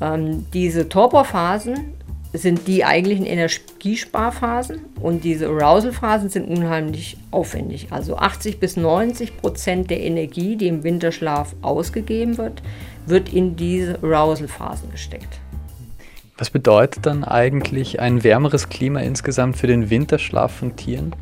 Ähm, 0.00 0.46
diese 0.52 0.88
Torporphasen 0.88 1.97
sind 2.32 2.66
die 2.68 2.84
eigentlichen 2.84 3.24
Energiesparphasen 3.24 4.80
und 5.00 5.24
diese 5.24 5.48
Arousal-Phasen 5.48 6.28
sind 6.28 6.48
unheimlich 6.48 7.16
aufwendig. 7.30 7.88
Also 7.90 8.16
80 8.16 8.60
bis 8.60 8.76
90 8.76 9.36
Prozent 9.38 9.90
der 9.90 10.00
Energie, 10.00 10.56
die 10.56 10.68
im 10.68 10.84
Winterschlaf 10.84 11.54
ausgegeben 11.62 12.36
wird, 12.36 12.62
wird 13.06 13.32
in 13.32 13.56
diese 13.56 13.98
Arousal-Phasen 14.02 14.90
gesteckt. 14.90 15.40
Was 16.36 16.50
bedeutet 16.50 17.04
dann 17.06 17.24
eigentlich 17.24 17.98
ein 17.98 18.22
wärmeres 18.22 18.68
Klima 18.68 19.00
insgesamt 19.00 19.56
für 19.56 19.66
den 19.66 19.90
Winterschlaf 19.90 20.52
von 20.52 20.76
Tieren? 20.76 21.14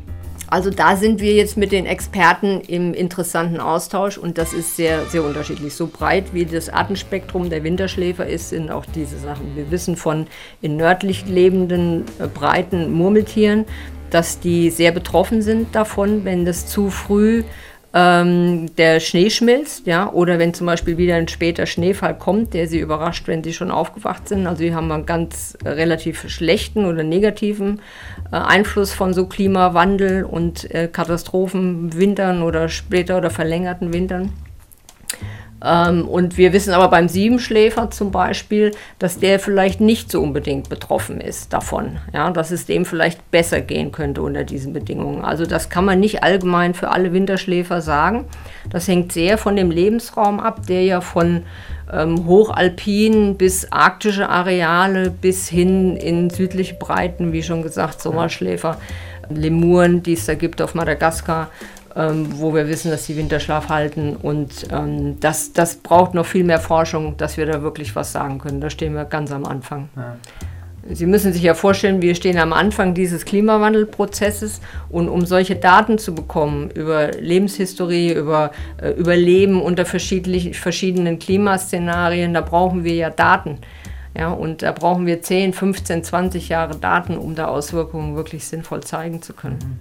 Also 0.49 0.69
da 0.69 0.95
sind 0.95 1.19
wir 1.19 1.33
jetzt 1.33 1.57
mit 1.57 1.73
den 1.73 1.85
Experten 1.85 2.61
im 2.61 2.93
interessanten 2.93 3.59
Austausch 3.59 4.17
und 4.17 4.37
das 4.37 4.53
ist 4.53 4.77
sehr, 4.77 5.05
sehr 5.05 5.23
unterschiedlich. 5.23 5.75
So 5.75 5.87
breit 5.87 6.33
wie 6.33 6.45
das 6.45 6.69
Artenspektrum 6.69 7.49
der 7.49 7.63
Winterschläfer 7.63 8.25
ist, 8.25 8.49
sind 8.49 8.71
auch 8.71 8.85
diese 8.85 9.17
Sachen. 9.17 9.57
Wir 9.57 9.69
wissen 9.71 9.97
von 9.97 10.27
in 10.61 10.77
nördlich 10.77 11.25
lebenden 11.27 12.05
äh, 12.19 12.27
breiten 12.27 12.91
Murmeltieren, 12.93 13.65
dass 14.09 14.39
die 14.39 14.69
sehr 14.69 14.93
betroffen 14.93 15.41
sind 15.41 15.75
davon, 15.75 16.23
wenn 16.23 16.45
das 16.45 16.65
zu 16.65 16.89
früh 16.89 17.43
ähm, 17.99 18.75
der 18.75 18.99
Schnee 18.99 19.31
schmilzt, 19.31 19.87
ja, 19.87 20.11
oder 20.11 20.37
wenn 20.37 20.53
zum 20.53 20.67
Beispiel 20.67 20.99
wieder 20.99 21.15
ein 21.15 21.27
später 21.27 21.65
Schneefall 21.65 22.15
kommt, 22.15 22.53
der 22.53 22.67
sie 22.67 22.79
überrascht, 22.79 23.27
wenn 23.27 23.43
sie 23.43 23.53
schon 23.53 23.71
aufgewacht 23.71 24.27
sind. 24.27 24.45
Also 24.45 24.59
sie 24.59 24.75
haben 24.75 24.91
einen 24.91 25.07
ganz 25.07 25.57
äh, 25.63 25.69
relativ 25.69 26.29
schlechten 26.29 26.85
oder 26.85 27.01
negativen 27.01 27.81
äh, 28.31 28.35
Einfluss 28.35 28.93
von 28.93 29.15
so 29.15 29.25
Klimawandel 29.25 30.25
und 30.25 30.69
äh, 30.69 30.87
Katastrophen, 30.87 31.97
Wintern 31.97 32.43
oder 32.43 32.69
später 32.69 33.17
oder 33.17 33.31
verlängerten 33.31 33.91
Wintern. 33.91 34.31
Ähm, 35.63 36.07
und 36.07 36.37
wir 36.37 36.53
wissen 36.53 36.73
aber 36.73 36.89
beim 36.89 37.09
Siebenschläfer 37.09 37.89
zum 37.89 38.11
Beispiel, 38.11 38.71
dass 38.99 39.19
der 39.19 39.39
vielleicht 39.39 39.81
nicht 39.81 40.11
so 40.11 40.21
unbedingt 40.21 40.69
betroffen 40.69 41.19
ist 41.19 41.53
davon. 41.53 41.97
Ja, 42.13 42.29
dass 42.31 42.51
es 42.51 42.65
dem 42.65 42.85
vielleicht 42.85 43.31
besser 43.31 43.61
gehen 43.61 43.91
könnte 43.91 44.21
unter 44.21 44.43
diesen 44.43 44.73
Bedingungen. 44.73 45.23
Also 45.23 45.45
das 45.45 45.69
kann 45.69 45.85
man 45.85 45.99
nicht 45.99 46.23
allgemein 46.23 46.73
für 46.73 46.89
alle 46.89 47.13
Winterschläfer 47.13 47.81
sagen. 47.81 48.25
Das 48.69 48.87
hängt 48.87 49.11
sehr 49.11 49.37
von 49.37 49.55
dem 49.55 49.71
Lebensraum 49.71 50.39
ab, 50.39 50.67
der 50.67 50.83
ja 50.83 51.01
von 51.01 51.43
ähm, 51.91 52.25
hochalpin 52.27 53.37
bis 53.37 53.71
arktische 53.71 54.29
Areale 54.29 55.09
bis 55.09 55.47
hin 55.47 55.95
in 55.95 56.29
südliche 56.29 56.75
Breiten, 56.75 57.31
wie 57.31 57.43
schon 57.43 57.63
gesagt, 57.63 58.01
Sommerschläfer, 58.01 58.77
Lemuren, 59.29 60.03
die 60.03 60.13
es 60.13 60.25
da 60.25 60.35
gibt 60.35 60.61
auf 60.61 60.75
Madagaskar, 60.75 61.49
ähm, 61.97 62.39
wo 62.39 62.53
wir 62.53 62.67
wissen, 62.67 62.91
dass 62.91 63.05
sie 63.05 63.17
Winterschlaf 63.17 63.69
halten. 63.69 64.15
Und 64.15 64.67
ähm, 64.71 65.19
das, 65.19 65.51
das 65.53 65.77
braucht 65.77 66.13
noch 66.13 66.25
viel 66.25 66.43
mehr 66.43 66.59
Forschung, 66.59 67.17
dass 67.17 67.37
wir 67.37 67.45
da 67.45 67.63
wirklich 67.63 67.95
was 67.95 68.11
sagen 68.11 68.37
können. 68.37 68.61
Da 68.61 68.69
stehen 68.69 68.93
wir 68.93 69.05
ganz 69.05 69.31
am 69.31 69.45
Anfang. 69.45 69.89
Ja. 69.95 70.15
Sie 70.89 71.05
müssen 71.05 71.33
sich 71.33 71.41
ja 71.41 71.53
vorstellen, 71.53 72.01
wir 72.01 72.15
stehen 72.15 72.37
am 72.37 72.53
Anfang 72.53 72.93
dieses 72.93 73.25
Klimawandelprozesses 73.25 74.61
und 74.89 75.09
um 75.09 75.25
solche 75.25 75.57
Daten 75.57 75.97
zu 75.97 76.15
bekommen 76.15 76.69
über 76.71 77.11
Lebenshistorie, 77.11 78.13
über 78.13 78.51
äh, 78.81 78.91
Überleben 78.91 79.61
unter 79.61 79.85
verschiedenen 79.85 81.19
Klimaszenarien, 81.19 82.33
da 82.33 82.41
brauchen 82.41 82.85
wir 82.85 82.95
ja 82.95 83.09
Daten. 83.09 83.57
Ja, 84.17 84.29
und 84.29 84.61
da 84.61 84.71
brauchen 84.71 85.05
wir 85.05 85.21
10, 85.21 85.53
15, 85.53 86.03
20 86.03 86.49
Jahre 86.49 86.77
Daten, 86.77 87.17
um 87.17 87.35
da 87.35 87.47
Auswirkungen 87.47 88.15
wirklich 88.15 88.45
sinnvoll 88.45 88.81
zeigen 88.81 89.21
zu 89.21 89.33
können. 89.33 89.79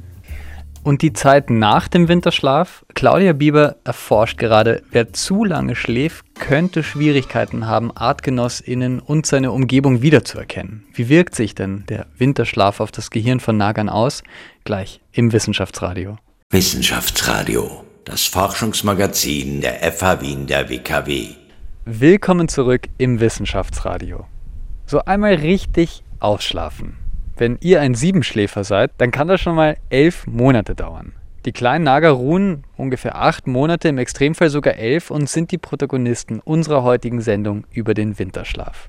Und 0.86 1.02
die 1.02 1.12
Zeit 1.12 1.50
nach 1.50 1.88
dem 1.88 2.06
Winterschlaf? 2.06 2.86
Claudia 2.94 3.32
Bieber 3.32 3.74
erforscht 3.82 4.38
gerade, 4.38 4.84
wer 4.92 5.12
zu 5.12 5.44
lange 5.44 5.74
schläft, 5.74 6.24
könnte 6.36 6.84
Schwierigkeiten 6.84 7.66
haben, 7.66 7.90
ArtgenossInnen 7.90 9.00
und 9.00 9.26
seine 9.26 9.50
Umgebung 9.50 10.00
wiederzuerkennen. 10.00 10.84
Wie 10.94 11.08
wirkt 11.08 11.34
sich 11.34 11.56
denn 11.56 11.82
der 11.88 12.06
Winterschlaf 12.18 12.78
auf 12.78 12.92
das 12.92 13.10
Gehirn 13.10 13.40
von 13.40 13.56
Nagern 13.56 13.88
aus? 13.88 14.22
Gleich 14.62 15.00
im 15.10 15.32
Wissenschaftsradio. 15.32 16.18
Wissenschaftsradio, 16.50 17.82
das 18.04 18.22
Forschungsmagazin 18.26 19.62
der 19.62 19.92
FH 19.92 20.20
Wien 20.20 20.46
der 20.46 20.70
WKW. 20.70 21.30
Willkommen 21.84 22.46
zurück 22.46 22.82
im 22.96 23.18
Wissenschaftsradio. 23.18 24.24
So 24.86 25.00
einmal 25.00 25.34
richtig 25.34 26.04
ausschlafen. 26.20 26.96
Wenn 27.38 27.58
ihr 27.60 27.82
ein 27.82 27.94
Siebenschläfer 27.94 28.64
seid, 28.64 28.92
dann 28.96 29.10
kann 29.10 29.28
das 29.28 29.42
schon 29.42 29.56
mal 29.56 29.76
elf 29.90 30.26
Monate 30.26 30.74
dauern. 30.74 31.12
Die 31.44 31.52
kleinen 31.52 31.84
Nager 31.84 32.10
ruhen 32.10 32.64
ungefähr 32.76 33.14
acht 33.16 33.46
Monate, 33.46 33.88
im 33.88 33.98
Extremfall 33.98 34.48
sogar 34.48 34.74
elf 34.76 35.10
und 35.10 35.28
sind 35.28 35.52
die 35.52 35.58
Protagonisten 35.58 36.40
unserer 36.40 36.82
heutigen 36.82 37.20
Sendung 37.20 37.64
über 37.70 37.94
den 37.94 38.18
Winterschlaf. 38.18 38.88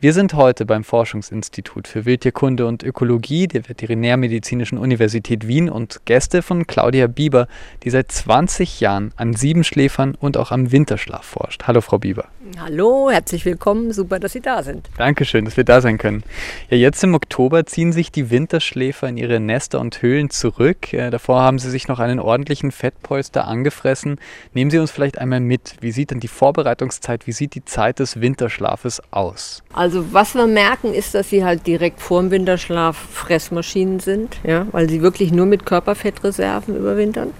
Wir 0.00 0.12
sind 0.12 0.34
heute 0.34 0.66
beim 0.66 0.84
Forschungsinstitut 0.84 1.88
für 1.88 2.04
Wildtierkunde 2.04 2.66
und 2.66 2.82
Ökologie 2.82 3.46
der 3.46 3.68
Veterinärmedizinischen 3.68 4.78
Universität 4.78 5.46
Wien 5.46 5.68
und 5.68 6.00
Gäste 6.04 6.42
von 6.42 6.66
Claudia 6.66 7.06
Bieber, 7.06 7.48
die 7.82 7.90
seit 7.90 8.10
20 8.10 8.80
Jahren 8.80 9.12
an 9.16 9.34
Siebenschläfern 9.34 10.14
und 10.14 10.36
auch 10.36 10.50
am 10.50 10.72
Winterschlaf 10.72 11.24
forscht. 11.24 11.64
Hallo, 11.66 11.80
Frau 11.80 11.98
Bieber. 11.98 12.26
Hallo, 12.58 13.10
herzlich 13.10 13.44
willkommen. 13.44 13.92
Super, 13.92 14.18
dass 14.18 14.32
Sie 14.32 14.40
da 14.40 14.62
sind. 14.62 14.88
Dankeschön, 14.96 15.44
dass 15.44 15.56
wir 15.56 15.64
da 15.64 15.80
sein 15.80 15.98
können. 15.98 16.22
Ja, 16.68 16.76
jetzt 16.76 17.04
im 17.04 17.14
Oktober 17.14 17.66
ziehen 17.66 17.92
sich 17.92 18.10
die 18.10 18.30
Winterschläfer 18.30 19.08
in 19.08 19.16
ihre 19.16 19.40
Nester 19.40 19.80
und 19.80 20.02
Höhlen 20.02 20.30
zurück. 20.30 20.92
Äh, 20.92 21.10
davor 21.10 21.42
haben 21.42 21.58
sie 21.58 21.70
sich 21.70 21.88
noch 21.88 21.98
einen 21.98 22.18
ordentlichen 22.18 22.72
Fettpolster 22.72 23.46
angefressen. 23.46 24.18
Nehmen 24.54 24.70
Sie 24.70 24.78
uns 24.78 24.90
vielleicht 24.90 25.18
einmal 25.18 25.40
mit. 25.40 25.76
Wie 25.80 25.92
sieht 25.92 26.10
denn 26.10 26.20
die 26.20 26.28
Vorbereitungszeit, 26.28 27.26
wie 27.26 27.32
sieht 27.32 27.54
die 27.54 27.64
Zeit 27.64 27.98
des 27.98 28.20
Winterschlafes 28.20 29.02
aus? 29.10 29.59
Also 29.72 30.12
was 30.12 30.34
wir 30.34 30.46
merken, 30.46 30.92
ist, 30.92 31.14
dass 31.14 31.30
sie 31.30 31.44
halt 31.44 31.66
direkt 31.66 32.00
vor 32.00 32.20
dem 32.20 32.30
Winterschlaf 32.30 32.96
Fressmaschinen 32.96 34.00
sind, 34.00 34.36
ja, 34.42 34.66
weil 34.72 34.88
sie 34.88 35.00
wirklich 35.00 35.30
nur 35.30 35.46
mit 35.46 35.64
Körperfettreserven 35.64 36.76
überwintern. 36.76 37.32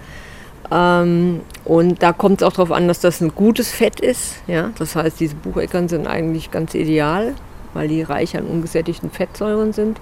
Ähm, 0.71 1.41
und 1.65 2.03
da 2.03 2.12
kommt 2.12 2.41
es 2.41 2.47
auch 2.47 2.53
darauf 2.53 2.73
an, 2.73 2.89
dass 2.89 3.00
das 3.00 3.21
ein 3.21 3.35
gutes 3.35 3.71
Fett 3.71 4.00
ist. 4.00 4.37
Ja? 4.47 4.71
Das 4.79 4.97
heißt, 4.97 5.19
diese 5.21 5.35
Bucheckern 5.35 5.89
sind 5.89 6.07
eigentlich 6.07 6.50
ganz 6.50 6.75
ideal, 6.75 7.35
weil 7.75 7.89
die 7.89 8.03
reich 8.03 8.37
an 8.37 8.45
ungesättigten 8.45 9.11
Fettsäuren 9.11 9.73
sind. 9.73 10.00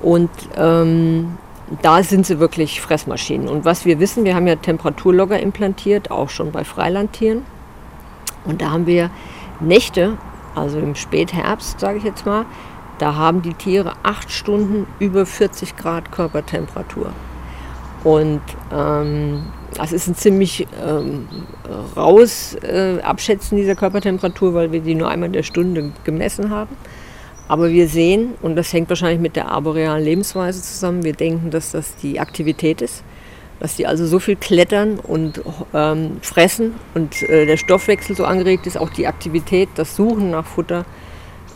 Und 0.00 0.30
ähm, 0.56 1.36
da 1.82 2.02
sind 2.02 2.26
sie 2.26 2.38
wirklich 2.38 2.80
Fressmaschinen. 2.80 3.48
Und 3.48 3.64
was 3.64 3.84
wir 3.84 3.98
wissen, 3.98 4.24
wir 4.24 4.34
haben 4.34 4.46
ja 4.46 4.56
Temperaturlogger 4.56 5.40
implantiert, 5.40 6.10
auch 6.10 6.30
schon 6.30 6.52
bei 6.52 6.64
Freilandtieren. 6.64 7.42
Und 8.44 8.62
da 8.62 8.70
haben 8.70 8.86
wir 8.86 9.10
Nächte 9.60 10.16
also 10.58 10.78
im 10.78 10.94
Spätherbst, 10.94 11.80
sage 11.80 11.98
ich 11.98 12.04
jetzt 12.04 12.26
mal, 12.26 12.46
da 12.98 13.14
haben 13.14 13.42
die 13.42 13.54
Tiere 13.54 13.92
acht 14.02 14.30
Stunden 14.30 14.86
über 14.98 15.24
40 15.24 15.76
Grad 15.76 16.10
Körpertemperatur. 16.10 17.12
Und 18.04 18.40
ähm, 18.72 19.44
das 19.74 19.92
ist 19.92 20.08
ein 20.08 20.14
ziemlich 20.14 20.66
ähm, 20.84 21.28
raus 21.96 22.56
äh, 22.62 23.00
Abschätzen 23.00 23.56
dieser 23.56 23.74
Körpertemperatur, 23.74 24.54
weil 24.54 24.72
wir 24.72 24.80
die 24.80 24.94
nur 24.94 25.08
einmal 25.08 25.28
in 25.28 25.32
der 25.32 25.42
Stunde 25.42 25.92
gemessen 26.04 26.50
haben. 26.50 26.76
Aber 27.48 27.70
wir 27.70 27.88
sehen, 27.88 28.34
und 28.42 28.56
das 28.56 28.72
hängt 28.72 28.88
wahrscheinlich 28.88 29.20
mit 29.20 29.36
der 29.36 29.50
arborealen 29.50 30.04
Lebensweise 30.04 30.60
zusammen, 30.62 31.02
wir 31.02 31.14
denken, 31.14 31.50
dass 31.50 31.70
das 31.70 31.96
die 31.96 32.20
Aktivität 32.20 32.82
ist 32.82 33.02
dass 33.60 33.76
die 33.76 33.86
also 33.86 34.06
so 34.06 34.18
viel 34.18 34.36
klettern 34.36 34.98
und 34.98 35.42
ähm, 35.74 36.18
fressen 36.22 36.74
und 36.94 37.22
äh, 37.22 37.46
der 37.46 37.56
Stoffwechsel 37.56 38.14
so 38.14 38.24
angeregt 38.24 38.66
ist, 38.66 38.78
auch 38.78 38.90
die 38.90 39.06
Aktivität, 39.06 39.68
das 39.74 39.96
Suchen 39.96 40.30
nach 40.30 40.46
Futter 40.46 40.84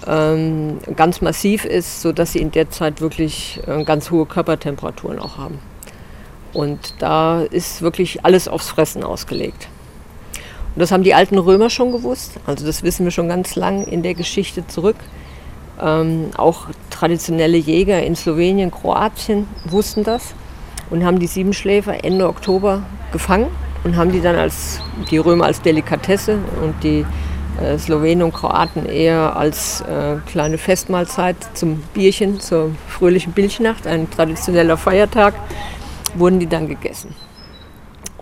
ähm, 0.06 0.78
ganz 0.96 1.20
massiv 1.20 1.64
ist, 1.64 2.02
sodass 2.02 2.32
sie 2.32 2.40
in 2.40 2.50
der 2.50 2.70
Zeit 2.70 3.00
wirklich 3.00 3.60
äh, 3.66 3.84
ganz 3.84 4.10
hohe 4.10 4.26
Körpertemperaturen 4.26 5.18
auch 5.18 5.38
haben. 5.38 5.58
Und 6.52 6.94
da 6.98 7.42
ist 7.42 7.82
wirklich 7.82 8.24
alles 8.24 8.48
aufs 8.48 8.68
Fressen 8.68 9.04
ausgelegt. 9.04 9.68
Und 10.74 10.80
das 10.80 10.90
haben 10.90 11.04
die 11.04 11.14
alten 11.14 11.38
Römer 11.38 11.70
schon 11.70 11.92
gewusst, 11.92 12.32
also 12.46 12.66
das 12.66 12.82
wissen 12.82 13.04
wir 13.04 13.10
schon 13.10 13.28
ganz 13.28 13.56
lang 13.56 13.86
in 13.86 14.02
der 14.02 14.14
Geschichte 14.14 14.66
zurück. 14.66 14.96
Ähm, 15.80 16.30
auch 16.36 16.66
traditionelle 16.90 17.56
Jäger 17.56 18.02
in 18.02 18.16
Slowenien, 18.16 18.70
Kroatien 18.70 19.46
wussten 19.64 20.02
das 20.04 20.34
und 20.92 21.04
haben 21.04 21.18
die 21.18 21.26
Siebenschläfer 21.26 22.04
Ende 22.04 22.28
Oktober 22.28 22.82
gefangen 23.12 23.48
und 23.82 23.96
haben 23.96 24.12
die 24.12 24.20
dann 24.20 24.36
als 24.36 24.80
die 25.10 25.18
Römer 25.18 25.46
als 25.46 25.62
Delikatesse 25.62 26.38
und 26.62 26.74
die 26.84 27.04
äh, 27.60 27.78
Slowenen 27.78 28.22
und 28.22 28.34
Kroaten 28.34 28.86
eher 28.86 29.34
als 29.34 29.80
äh, 29.80 30.16
kleine 30.26 30.58
Festmahlzeit 30.58 31.36
zum 31.54 31.78
Bierchen, 31.94 32.40
zur 32.40 32.70
fröhlichen 32.88 33.32
Bilchnacht, 33.32 33.86
ein 33.86 34.08
traditioneller 34.10 34.76
Feiertag, 34.76 35.34
wurden 36.14 36.38
die 36.38 36.46
dann 36.46 36.68
gegessen. 36.68 37.14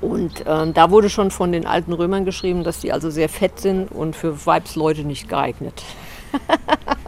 Und 0.00 0.46
äh, 0.46 0.72
da 0.72 0.90
wurde 0.90 1.10
schon 1.10 1.30
von 1.30 1.52
den 1.52 1.66
alten 1.66 1.92
Römern 1.92 2.24
geschrieben, 2.24 2.64
dass 2.64 2.80
die 2.80 2.92
also 2.92 3.10
sehr 3.10 3.28
fett 3.28 3.58
sind 3.58 3.90
und 3.92 4.16
für 4.16 4.46
Weibsleute 4.46 5.02
nicht 5.02 5.28
geeignet. 5.28 5.82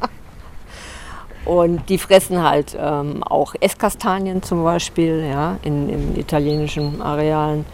Und 1.44 1.88
die 1.88 1.99
fressen 1.99 2.42
halt 2.42 2.76
ähm, 2.78 3.22
auch 3.25 3.54
Esskastanien 3.61 4.42
zum 4.42 4.62
Beispiel 4.62 5.26
ja, 5.28 5.58
in, 5.62 5.88
in 5.88 6.16
italienischen 6.18 7.02
Arealen 7.02 7.64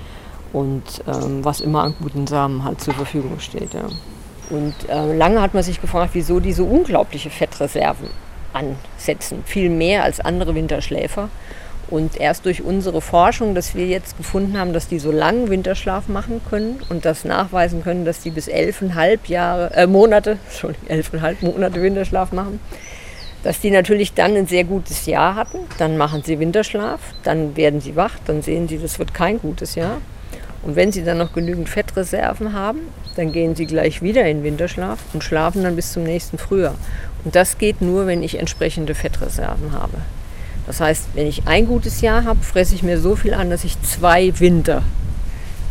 und 0.52 0.82
ähm, 1.06 1.44
was 1.44 1.60
immer 1.60 1.82
an 1.82 1.94
guten 2.00 2.26
Samen 2.26 2.64
halt 2.64 2.80
zur 2.80 2.94
Verfügung 2.94 3.38
steht. 3.40 3.74
Ja. 3.74 3.84
Und 4.50 4.74
äh, 4.88 5.14
lange 5.14 5.42
hat 5.42 5.52
man 5.52 5.62
sich 5.62 5.80
gefragt, 5.80 6.10
wieso 6.14 6.40
die 6.40 6.52
so 6.52 6.64
unglaubliche 6.64 7.28
Fettreserven 7.28 8.08
ansetzen, 8.52 9.42
viel 9.44 9.68
mehr 9.68 10.04
als 10.04 10.20
andere 10.20 10.54
Winterschläfer. 10.54 11.28
Und 11.90 12.20
erst 12.20 12.44
durch 12.44 12.62
unsere 12.62 13.00
Forschung, 13.00 13.54
dass 13.54 13.74
wir 13.74 13.86
jetzt 13.86 14.18
gefunden 14.18 14.58
haben, 14.58 14.74
dass 14.74 14.88
die 14.88 14.98
so 14.98 15.10
langen 15.10 15.48
Winterschlaf 15.48 16.08
machen 16.08 16.42
können 16.50 16.80
und 16.90 17.06
das 17.06 17.24
nachweisen 17.24 17.82
können, 17.82 18.04
dass 18.04 18.20
die 18.20 18.30
bis 18.30 18.46
elfeinhalb 18.46 19.26
Jahre, 19.28 19.72
äh, 19.74 19.86
Monate, 19.86 20.38
Entschuldigung, 20.48 20.88
elfeinhalb 20.88 21.42
Monate 21.42 21.80
Winterschlaf 21.80 22.32
machen, 22.32 22.60
dass 23.42 23.60
die 23.60 23.70
natürlich 23.70 24.14
dann 24.14 24.36
ein 24.36 24.46
sehr 24.46 24.64
gutes 24.64 25.06
Jahr 25.06 25.34
hatten. 25.34 25.58
Dann 25.78 25.96
machen 25.96 26.22
sie 26.24 26.38
Winterschlaf, 26.38 27.00
dann 27.22 27.56
werden 27.56 27.80
sie 27.80 27.96
wach, 27.96 28.14
dann 28.26 28.42
sehen 28.42 28.68
sie, 28.68 28.78
das 28.78 28.98
wird 28.98 29.14
kein 29.14 29.38
gutes 29.38 29.74
Jahr. 29.74 29.98
Und 30.62 30.76
wenn 30.76 30.90
sie 30.90 31.04
dann 31.04 31.18
noch 31.18 31.32
genügend 31.32 31.68
Fettreserven 31.68 32.52
haben, 32.52 32.80
dann 33.16 33.32
gehen 33.32 33.54
sie 33.54 33.66
gleich 33.66 34.02
wieder 34.02 34.24
in 34.26 34.42
Winterschlaf 34.42 34.98
und 35.12 35.22
schlafen 35.22 35.62
dann 35.62 35.76
bis 35.76 35.92
zum 35.92 36.02
nächsten 36.02 36.38
Frühjahr. 36.38 36.74
Und 37.24 37.34
das 37.36 37.58
geht 37.58 37.80
nur, 37.80 38.06
wenn 38.06 38.22
ich 38.22 38.38
entsprechende 38.38 38.94
Fettreserven 38.94 39.72
habe. 39.72 39.98
Das 40.66 40.80
heißt, 40.80 41.08
wenn 41.14 41.26
ich 41.26 41.46
ein 41.46 41.66
gutes 41.66 42.00
Jahr 42.00 42.24
habe, 42.24 42.42
fresse 42.42 42.74
ich 42.74 42.82
mir 42.82 43.00
so 43.00 43.16
viel 43.16 43.34
an, 43.34 43.50
dass 43.50 43.64
ich 43.64 43.80
zwei 43.82 44.38
Winter 44.38 44.82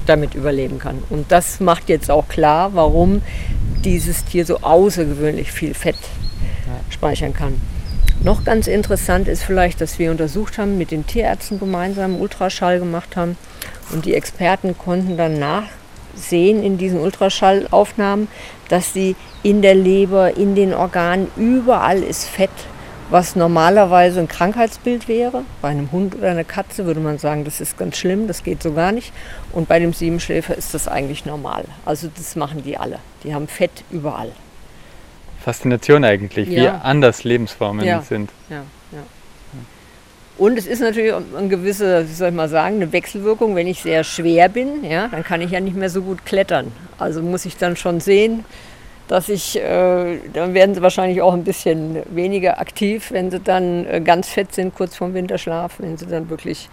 damit 0.07 0.35
überleben 0.35 0.79
kann. 0.79 1.03
Und 1.09 1.31
das 1.31 1.59
macht 1.59 1.89
jetzt 1.89 2.09
auch 2.09 2.27
klar, 2.27 2.71
warum 2.73 3.21
dieses 3.83 4.25
Tier 4.25 4.45
so 4.45 4.61
außergewöhnlich 4.61 5.51
viel 5.51 5.73
Fett 5.73 5.97
speichern 6.89 7.33
kann. 7.33 7.61
Noch 8.23 8.43
ganz 8.43 8.67
interessant 8.67 9.27
ist 9.27 9.43
vielleicht, 9.43 9.79
dass 9.79 9.99
wir 9.99 10.09
untersucht 10.09 10.57
haben, 10.57 10.77
mit 10.77 10.91
den 10.91 11.05
Tierärzten 11.05 11.59
gemeinsam 11.59 12.19
Ultraschall 12.19 12.79
gemacht 12.79 13.15
haben 13.15 13.37
und 13.91 14.05
die 14.05 14.15
Experten 14.15 14.77
konnten 14.77 15.17
dann 15.17 15.39
sehen 16.15 16.63
in 16.63 16.77
diesen 16.77 16.99
Ultraschallaufnahmen, 16.99 18.27
dass 18.69 18.93
sie 18.93 19.15
in 19.43 19.61
der 19.61 19.75
Leber, 19.75 20.35
in 20.35 20.55
den 20.55 20.73
Organen, 20.73 21.27
überall 21.37 22.01
ist 22.01 22.25
Fett, 22.25 22.49
was 23.09 23.35
normalerweise 23.35 24.19
ein 24.19 24.27
Krankheitsbild 24.27 25.07
wäre. 25.07 25.43
Bei 25.61 25.69
einem 25.69 25.91
Hund 25.91 26.15
oder 26.15 26.31
einer 26.31 26.43
Katze 26.43 26.85
würde 26.85 26.99
man 26.99 27.19
sagen, 27.19 27.45
das 27.45 27.61
ist 27.61 27.77
ganz 27.77 27.97
schlimm, 27.97 28.27
das 28.27 28.43
geht 28.43 28.61
so 28.61 28.73
gar 28.73 28.91
nicht. 28.91 29.13
Und 29.53 29.67
bei 29.67 29.79
dem 29.79 29.93
Siebenschläfer 29.93 30.57
ist 30.57 30.73
das 30.73 30.87
eigentlich 30.87 31.25
normal. 31.25 31.65
Also 31.85 32.09
das 32.13 32.35
machen 32.35 32.63
die 32.63 32.77
alle. 32.77 32.99
Die 33.23 33.33
haben 33.33 33.47
Fett 33.47 33.83
überall. 33.91 34.31
Faszination 35.47 36.03
eigentlich, 36.03 36.49
ja. 36.49 36.61
wie 36.61 36.67
anders 36.67 37.23
Lebensformen 37.23 37.85
ja. 37.85 38.01
sind. 38.01 38.31
Ja. 38.49 38.63
Und 40.37 40.57
es 40.57 40.67
ist 40.67 40.81
natürlich 40.81 41.13
eine 41.13 41.47
gewisse, 41.47 42.07
wie 42.07 42.13
soll 42.13 42.29
ich 42.29 42.35
mal 42.35 42.49
sagen, 42.49 42.75
eine 42.75 42.91
Wechselwirkung. 42.91 43.55
Wenn 43.55 43.65
ich 43.65 43.81
sehr 43.81 44.03
schwer 44.03 44.49
bin, 44.49 44.83
ja, 44.83 45.07
dann 45.07 45.23
kann 45.23 45.39
ich 45.39 45.51
ja 45.51 45.61
nicht 45.61 45.77
mehr 45.77 45.89
so 45.89 46.01
gut 46.01 46.25
klettern. 46.25 46.73
Also 46.99 47.21
muss 47.21 47.45
ich 47.45 47.55
dann 47.55 47.77
schon 47.77 48.01
sehen, 48.01 48.43
dass 49.07 49.29
ich, 49.29 49.57
äh, 49.57 50.19
dann 50.33 50.53
werden 50.53 50.75
sie 50.75 50.81
wahrscheinlich 50.81 51.21
auch 51.21 51.33
ein 51.33 51.45
bisschen 51.45 52.03
weniger 52.13 52.59
aktiv, 52.59 53.11
wenn 53.11 53.31
sie 53.31 53.39
dann 53.39 53.85
äh, 53.85 54.01
ganz 54.01 54.27
fett 54.27 54.53
sind, 54.53 54.75
kurz 54.75 54.97
vorm 54.97 55.13
Winterschlaf, 55.13 55.75
wenn 55.79 55.95
sie 55.95 56.07
dann 56.07 56.29
wirklich 56.29 56.67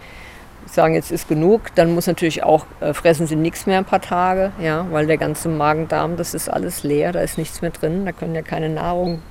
sagen, 0.65 0.93
jetzt 0.93 1.11
ist 1.11 1.27
genug, 1.27 1.61
dann 1.75 1.93
muss 1.93 2.07
natürlich 2.07 2.43
auch, 2.43 2.65
äh, 2.79 2.93
fressen 2.93 3.27
sie 3.27 3.35
nichts 3.35 3.65
mehr 3.65 3.77
ein 3.77 3.85
paar 3.85 4.01
Tage, 4.01 4.51
ja, 4.59 4.85
weil 4.91 5.07
der 5.07 5.17
ganze 5.17 5.49
Magen-Darm, 5.49 6.17
das 6.17 6.33
ist 6.33 6.49
alles 6.49 6.83
leer, 6.83 7.11
da 7.11 7.21
ist 7.21 7.37
nichts 7.37 7.61
mehr 7.61 7.71
drin, 7.71 8.05
da 8.05 8.11
können 8.11 8.35
ja 8.35 8.41
keine 8.41 8.69
Nahrung 8.69 9.21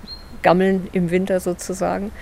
gammeln 0.43 0.88
im 0.93 1.11
Winter 1.11 1.41
sozusagen. 1.41 2.12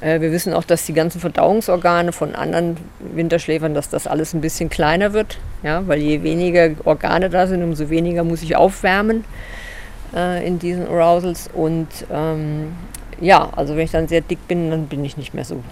Äh, 0.00 0.20
wir 0.20 0.32
wissen 0.32 0.52
auch, 0.52 0.64
dass 0.64 0.86
die 0.86 0.92
ganzen 0.92 1.20
Verdauungsorgane 1.20 2.12
von 2.12 2.34
anderen 2.34 2.76
Winterschläfern, 3.00 3.74
dass 3.74 3.88
das 3.88 4.06
alles 4.06 4.34
ein 4.34 4.40
bisschen 4.40 4.68
kleiner 4.68 5.12
wird, 5.12 5.38
ja, 5.62 5.86
weil 5.86 5.98
je 5.98 6.22
weniger 6.22 6.70
Organe 6.84 7.30
da 7.30 7.46
sind, 7.46 7.62
umso 7.62 7.90
weniger 7.90 8.24
muss 8.24 8.42
ich 8.42 8.56
aufwärmen 8.56 9.24
äh, 10.14 10.46
in 10.46 10.58
diesen 10.58 10.86
Arousals. 10.86 11.50
Und 11.52 11.88
ähm, 12.12 12.74
ja, 13.20 13.50
also 13.56 13.76
wenn 13.76 13.84
ich 13.84 13.90
dann 13.90 14.08
sehr 14.08 14.20
dick 14.20 14.46
bin, 14.46 14.70
dann 14.70 14.86
bin 14.86 15.04
ich 15.04 15.16
nicht 15.16 15.34
mehr 15.34 15.44
so 15.44 15.62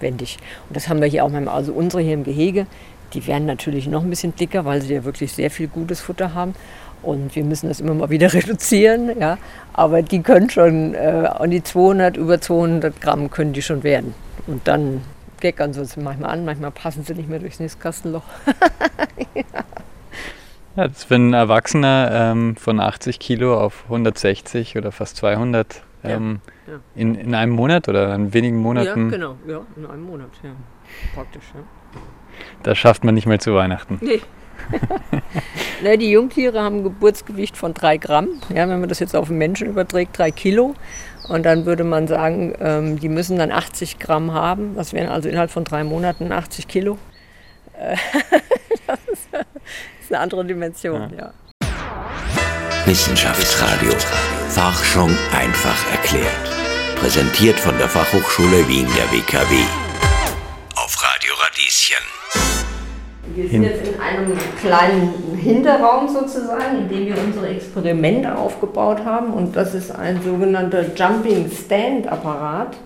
wendig. 0.00 0.38
Und 0.68 0.76
das 0.76 0.88
haben 0.88 1.00
wir 1.00 1.08
hier 1.08 1.24
auch 1.24 1.30
manchmal, 1.30 1.54
also 1.54 1.72
unsere 1.72 2.02
hier 2.02 2.14
im 2.14 2.24
Gehege, 2.24 2.66
die 3.14 3.26
werden 3.26 3.46
natürlich 3.46 3.86
noch 3.86 4.02
ein 4.02 4.10
bisschen 4.10 4.34
dicker, 4.34 4.64
weil 4.64 4.82
sie 4.82 4.94
ja 4.94 5.04
wirklich 5.04 5.32
sehr 5.32 5.50
viel 5.50 5.68
gutes 5.68 6.00
Futter 6.00 6.34
haben. 6.34 6.54
Und 7.02 7.36
wir 7.36 7.44
müssen 7.44 7.68
das 7.68 7.80
immer 7.80 7.94
mal 7.94 8.10
wieder 8.10 8.32
reduzieren, 8.34 9.18
ja. 9.18 9.38
Aber 9.72 10.02
die 10.02 10.22
können 10.22 10.50
schon 10.50 10.94
äh, 10.94 11.28
an 11.32 11.50
die 11.50 11.62
200, 11.62 12.16
über 12.16 12.40
200 12.40 13.00
Gramm 13.00 13.30
können 13.30 13.52
die 13.52 13.62
schon 13.62 13.82
werden. 13.82 14.14
Und 14.46 14.66
dann 14.66 15.02
geckern 15.40 15.72
sie 15.72 15.80
uns 15.80 15.96
manchmal 15.96 16.30
an, 16.30 16.44
manchmal 16.44 16.70
passen 16.70 17.04
sie 17.04 17.14
nicht 17.14 17.28
mehr 17.28 17.38
durchs 17.38 17.60
Nistkastenloch. 17.60 18.22
ja. 19.34 19.42
ja, 20.76 20.88
das, 20.88 21.08
wenn 21.10 21.30
ein 21.30 21.34
Erwachsener 21.34 22.10
ähm, 22.12 22.56
von 22.56 22.80
80 22.80 23.18
Kilo 23.18 23.58
auf 23.58 23.84
160 23.84 24.76
oder 24.76 24.92
fast 24.92 25.16
200 25.16 25.82
ähm, 26.04 26.40
ja, 26.44 26.52
ja. 26.66 26.80
In, 26.94 27.14
in 27.14 27.34
einem 27.34 27.52
Monat 27.52 27.88
oder 27.88 28.14
in 28.14 28.32
wenigen 28.32 28.58
Monaten? 28.58 29.06
Ja, 29.06 29.10
genau, 29.10 29.36
ja, 29.46 29.60
in 29.76 29.86
einem 29.86 30.04
Monat, 30.04 30.30
ja. 30.42 30.50
Praktisch, 31.14 31.44
ja. 31.54 31.60
Das 32.62 32.78
schafft 32.78 33.04
man 33.04 33.14
nicht 33.14 33.26
mehr 33.26 33.38
zu 33.38 33.54
Weihnachten. 33.54 33.98
Nee. 34.00 34.20
ne, 35.82 35.98
die 35.98 36.10
Jungtiere 36.10 36.60
haben 36.62 36.78
ein 36.78 36.82
Geburtsgewicht 36.82 37.56
von 37.56 37.74
3 37.74 37.98
Gramm. 37.98 38.28
Ja, 38.48 38.68
wenn 38.68 38.80
man 38.80 38.88
das 38.88 38.98
jetzt 38.98 39.14
auf 39.14 39.28
den 39.28 39.38
Menschen 39.38 39.68
überträgt, 39.68 40.18
3 40.18 40.30
Kilo. 40.30 40.74
Und 41.28 41.44
dann 41.44 41.66
würde 41.66 41.84
man 41.84 42.06
sagen, 42.06 42.54
ähm, 42.60 42.98
die 43.00 43.08
müssen 43.08 43.38
dann 43.38 43.50
80 43.50 43.98
Gramm 43.98 44.32
haben. 44.32 44.76
Das 44.76 44.92
wären 44.92 45.08
also 45.08 45.28
innerhalb 45.28 45.50
von 45.50 45.64
drei 45.64 45.82
Monaten 45.82 46.30
80 46.30 46.68
Kilo. 46.68 46.98
Äh, 47.78 47.96
das, 48.86 48.98
ist, 49.12 49.28
das, 49.32 49.46
ist, 50.00 50.12
eine 50.12 50.20
andere 50.20 50.44
Dimension, 50.44 51.10
ja. 51.10 51.16
ja. 51.16 51.32
Wissenschaftsradio. 52.86 53.90
Forschung 54.48 55.10
einfach 55.36 55.90
erklärt. 55.90 56.46
Präsentiert 56.94 57.58
von 57.58 57.76
der 57.78 57.88
Fachhochschule 57.88 58.68
Wien 58.68 58.86
der 58.96 59.10
WKW. 59.10 59.56
Auf 60.76 60.96
Radio 61.02 61.32
Radieschen. 61.34 62.04
Wir 63.34 63.48
sind 63.48 63.64
jetzt 63.64 63.88
in 63.88 64.00
einem 64.00 64.38
kleinen 64.60 65.36
Hinterraum 65.36 66.08
sozusagen, 66.08 66.78
in 66.78 66.88
dem 66.88 67.06
wir 67.06 67.18
unsere 67.18 67.48
Experimente 67.48 68.38
aufgebaut 68.38 69.04
haben. 69.04 69.32
Und 69.32 69.56
das 69.56 69.74
ist 69.74 69.90
ein 69.90 70.22
sogenannter 70.22 70.84
Jumping 70.94 71.50
Stand 71.50 72.06
Apparat. 72.06 72.76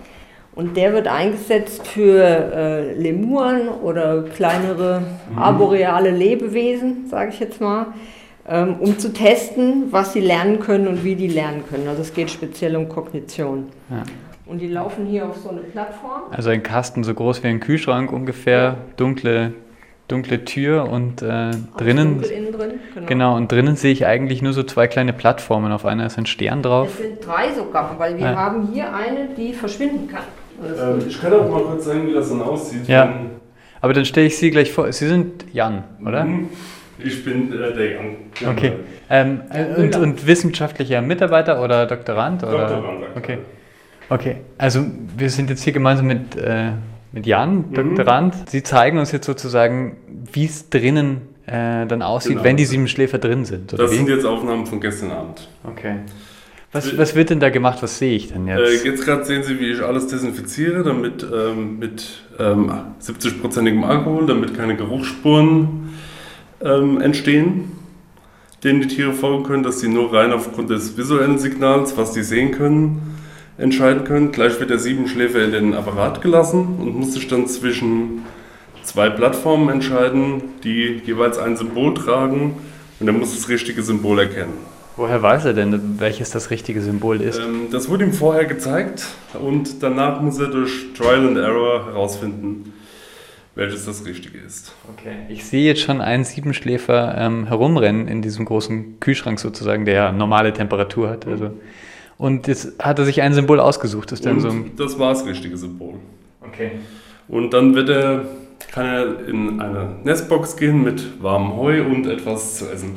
Und 0.55 0.79
der 0.79 0.95
wird 0.95 1.09
eingesetzt 1.09 1.87
für 1.87 2.25
äh, 2.25 2.95
Lemuren 2.95 3.69
oder 3.69 4.23
kleinere 4.23 5.03
mhm. 5.31 5.39
arboreale 5.39 6.11
Lebewesen, 6.11 7.07
sage 7.11 7.33
ich 7.35 7.41
jetzt 7.41 7.61
mal, 7.61 7.89
um 8.55 8.99
zu 8.99 9.13
testen, 9.13 9.85
was 9.91 10.13
sie 10.13 10.21
lernen 10.21 10.61
können 10.61 10.89
und 10.89 11.05
wie 11.05 11.15
die 11.15 11.29
lernen 11.29 11.65
können. 11.69 11.87
Also 11.89 12.03
es 12.03 12.13
geht 12.13 12.31
speziell 12.31 12.77
um 12.77 12.89
Kognition. 12.89 13.69
Ja. 13.89 14.03
Und 14.47 14.59
die 14.59 14.69
laufen 14.69 15.07
hier 15.07 15.29
auf 15.29 15.37
so 15.37 15.51
eine 15.51 15.61
Plattform. 15.61 16.23
Also 16.33 16.51
ein 16.51 16.63
Kasten 16.63 17.05
so 17.05 17.15
groß 17.15 17.43
wie 17.45 17.49
ein 17.49 17.61
Kühlschrank 17.61 18.13
ungefähr, 18.13 18.79
dunkle 18.97 19.53
dunkle 20.11 20.45
Tür 20.45 20.89
und 20.89 21.23
äh, 21.23 21.53
drinnen. 21.77 22.23
Innen 22.23 22.53
drin, 22.53 22.73
genau. 22.95 23.07
genau. 23.07 23.37
und 23.37 23.53
drinnen 23.53 23.77
sehe 23.77 23.93
ich 23.93 24.07
eigentlich 24.07 24.43
nur 24.43 24.53
so 24.53 24.63
zwei 24.63 24.87
kleine 24.87 25.13
Plattformen. 25.13 25.73
Auf 25.73 25.87
einer 25.87 26.07
ist 26.07 26.19
ein 26.19 26.27
Stern 26.27 26.63
drauf. 26.63 26.89
Es 26.89 26.99
sind 26.99 27.25
drei 27.25 27.53
sogar, 27.55 27.95
weil 27.99 28.17
wir 28.19 28.27
ja. 28.27 28.37
haben 28.37 28.69
hier 28.73 28.95
eine, 28.95 29.29
die 29.37 29.53
verschwinden 29.53 30.09
kann. 30.09 30.25
Ähm, 30.63 31.07
ich 31.07 31.21
kann 31.21 31.33
auch 31.33 31.49
mal 31.49 31.63
kurz 31.63 31.85
zeigen, 31.85 32.09
wie 32.09 32.13
das 32.13 32.29
dann 32.29 32.43
aussieht. 32.43 32.87
Ja. 32.89 33.15
Aber 33.81 33.95
dann 33.95 34.05
stelle 34.05 34.27
ich 34.27 34.37
Sie 34.37 34.51
gleich 34.51 34.73
vor. 34.73 34.93
Sie 34.93 35.07
sind 35.07 35.47
Jan, 35.53 35.85
oder? 36.05 36.25
Mhm. 36.25 36.49
Ich 37.05 37.25
bin 37.25 37.53
äh, 37.53 37.73
der 37.75 37.93
Jan. 37.93 38.17
Okay. 38.49 38.73
Ähm, 39.09 39.41
und, 39.77 39.97
und, 39.97 40.27
wissenschaftlicher 40.27 41.03
Mitarbeiter 41.03 41.63
oder 41.63 41.87
Doktorand? 41.87 42.43
Oder? 42.43 42.69
Doktorand. 42.69 43.05
Okay. 43.17 43.39
Okay. 44.09 44.37
Also 44.59 44.85
wir 45.17 45.31
sind 45.31 45.51
jetzt 45.51 45.63
hier 45.63 45.73
gemeinsam 45.73 46.07
mit 46.07 46.37
äh, 46.37 46.73
mit 47.13 47.27
Jan, 47.27 47.71
mhm. 47.71 47.75
Doktorand. 47.75 48.35
Sie 48.49 48.63
zeigen 48.63 48.99
uns 48.99 49.13
jetzt 49.13 49.27
sozusagen, 49.27 49.97
wie 50.33 50.45
es 50.45 50.69
drinnen 50.69 51.23
äh, 51.47 51.87
dann 51.87 52.03
aussieht, 52.03 52.33
genau. 52.33 52.45
wenn 52.45 52.57
die 52.57 52.65
sieben 52.65 52.89
Schläfer 52.89 53.19
drin 53.19 53.45
sind. 53.45 53.73
das 53.73 53.91
wie? 53.91 53.97
sind 53.97 54.09
jetzt 54.09 54.25
Aufnahmen 54.25 54.67
von 54.67 54.81
gestern 54.81 55.11
Abend. 55.11 55.49
Okay. 55.65 55.97
Was, 56.73 56.97
was 56.97 57.17
wird 57.17 57.31
denn 57.31 57.41
da 57.41 57.51
gemacht? 57.51 57.83
Was 57.83 57.99
sehe 57.99 58.15
ich 58.15 58.33
denn 58.33 58.47
jetzt? 58.47 58.85
Äh, 58.85 58.89
jetzt 58.89 59.05
gerade 59.05 59.25
sehen 59.25 59.43
Sie, 59.43 59.59
wie 59.59 59.73
ich 59.73 59.83
alles 59.83 60.07
desinfiziere, 60.07 60.85
damit 60.85 61.25
ähm, 61.25 61.81
mit 61.81 62.23
ähm, 62.39 62.71
70-prozentigem 63.03 63.83
Alkohol, 63.83 64.27
damit 64.27 64.57
keine 64.57 64.77
Geruchsspuren 64.77 65.90
ähm, 66.63 67.01
entstehen, 67.01 67.73
denen 68.63 68.83
die 68.83 68.89
Tiere 68.89 69.13
folgen 69.13 69.45
können, 69.45 69.63
dass 69.63 69.81
sie 69.81 69.89
nur 69.89 70.13
rein 70.13 70.33
aufgrund 70.33 70.71
des 70.71 70.97
visuellen 70.97 71.39
Signals, 71.39 71.97
was 71.97 72.15
sie 72.15 72.23
sehen 72.23 72.53
können, 72.53 73.17
entscheiden 73.59 74.05
können. 74.05 74.33
Gleich 74.33 74.59
wird 74.61 74.71
der 74.71 74.79
Siebenschläfer 74.79 75.43
in 75.45 75.53
den 75.53 75.75
Apparat 75.75 76.21
gelassen 76.23 76.79
und 76.81 76.99
muss 76.99 77.15
sich 77.15 77.29
dann 77.29 77.47
zwischen 77.47 78.23
zwei 78.83 79.11
Plattformen 79.11 79.69
entscheiden, 79.69 80.43
die 80.65 81.01
jeweils 81.05 81.39
ein 81.39 81.57
Symbol 81.57 81.95
tragen 81.95 82.57
und 82.99 83.07
er 83.07 83.13
muss 83.13 83.35
das 83.35 83.49
richtige 83.49 83.83
Symbol 83.83 84.19
erkennen. 84.19 84.55
Woher 84.97 85.23
weiß 85.23 85.47
er 85.47 85.55
denn, 85.55 85.99
welches 85.99 86.31
das 86.31 86.51
richtige 86.51 86.83
Symbol 86.83 87.23
ist? 87.23 87.39
Ähm, 87.39 87.69
das 87.71 87.89
wurde 87.89 88.05
ihm 88.05 88.13
vorher 88.13 88.45
gezeigt 88.45 89.05
und 89.41 89.83
danach 89.83 90.21
muss 90.21 90.39
er 90.39 90.49
durch 90.49 90.93
Trial 90.95 91.27
and 91.27 91.39
Error 91.39 91.87
herausfinden, 91.87 92.73
welches 93.61 93.85
das 93.85 94.05
Richtige 94.05 94.39
ist. 94.39 94.73
Okay. 94.93 95.15
Ich 95.29 95.45
sehe 95.45 95.65
jetzt 95.65 95.83
schon 95.83 96.01
einen 96.01 96.25
Siebenschläfer 96.25 97.15
ähm, 97.17 97.47
herumrennen 97.47 98.09
in 98.09 98.23
diesem 98.23 98.45
großen 98.47 98.99
Kühlschrank 98.99 99.39
sozusagen, 99.39 99.85
der 99.85 100.11
normale 100.11 100.53
Temperatur 100.53 101.11
hat. 101.11 101.27
Also 101.27 101.53
und 102.19 102.49
jetzt 102.49 102.83
hat 102.83 102.99
er 102.99 103.05
sich 103.05 103.23
ein 103.23 103.33
Symbol 103.33 103.61
ausgesucht. 103.61 104.13
Ist 104.13 104.27
dann 104.27 104.41
so 104.41 104.53
das 104.77 104.99
war 104.99 105.13
das 105.13 105.25
richtige 105.25 105.57
Symbol. 105.57 105.95
Okay. 106.41 106.73
Und 107.29 107.53
dann 107.55 107.75
wird 107.75 107.89
er, 107.89 108.25
kann 108.73 108.87
er 108.87 109.29
in 109.29 109.61
eine 109.61 109.97
Nestbox 110.05 110.57
gehen 110.57 110.83
mit 110.83 111.23
warmem 111.23 111.57
Heu 111.57 111.85
und 111.85 112.07
etwas 112.07 112.57
zu 112.57 112.71
essen. 112.71 112.97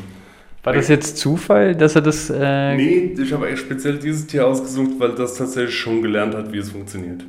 War 0.64 0.74
das 0.74 0.88
jetzt 0.88 1.18
Zufall, 1.18 1.76
dass 1.76 1.96
er 1.96 2.02
das. 2.02 2.30
Äh 2.30 2.76
nee, 2.76 3.16
ich 3.22 3.34
habe 3.34 3.56
speziell 3.58 3.98
dieses 3.98 4.28
Tier 4.28 4.48
ausgesucht, 4.48 4.92
weil 4.98 5.12
das 5.12 5.36
tatsächlich 5.36 5.78
schon 5.78 6.02
gelernt 6.02 6.34
hat, 6.36 6.52
wie 6.54 6.58
es 6.58 6.72
funktioniert. 6.72 7.24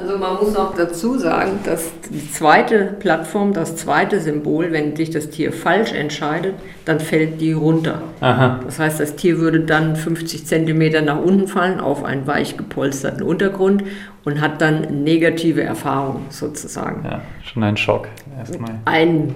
Also 0.00 0.16
man 0.16 0.36
muss 0.36 0.54
noch 0.54 0.76
dazu 0.76 1.18
sagen, 1.18 1.58
dass 1.64 1.90
die 2.10 2.30
zweite 2.30 2.94
Plattform, 3.00 3.52
das 3.52 3.76
zweite 3.76 4.20
Symbol, 4.20 4.70
wenn 4.70 4.94
sich 4.94 5.10
das 5.10 5.30
Tier 5.30 5.52
falsch 5.52 5.92
entscheidet, 5.92 6.54
dann 6.84 7.00
fällt 7.00 7.40
die 7.40 7.52
runter. 7.52 8.02
Aha. 8.20 8.60
Das 8.64 8.78
heißt, 8.78 9.00
das 9.00 9.16
Tier 9.16 9.38
würde 9.38 9.60
dann 9.60 9.96
50 9.96 10.46
Zentimeter 10.46 11.02
nach 11.02 11.20
unten 11.20 11.48
fallen 11.48 11.80
auf 11.80 12.04
einen 12.04 12.28
weich 12.28 12.56
gepolsterten 12.56 13.24
Untergrund 13.24 13.82
und 14.24 14.40
hat 14.40 14.60
dann 14.60 15.02
negative 15.02 15.62
Erfahrungen 15.62 16.26
sozusagen. 16.30 17.04
Ja, 17.04 17.22
schon 17.42 17.64
ein 17.64 17.76
Schock 17.76 18.06
erstmal. 18.38 18.74
Ein 18.84 19.34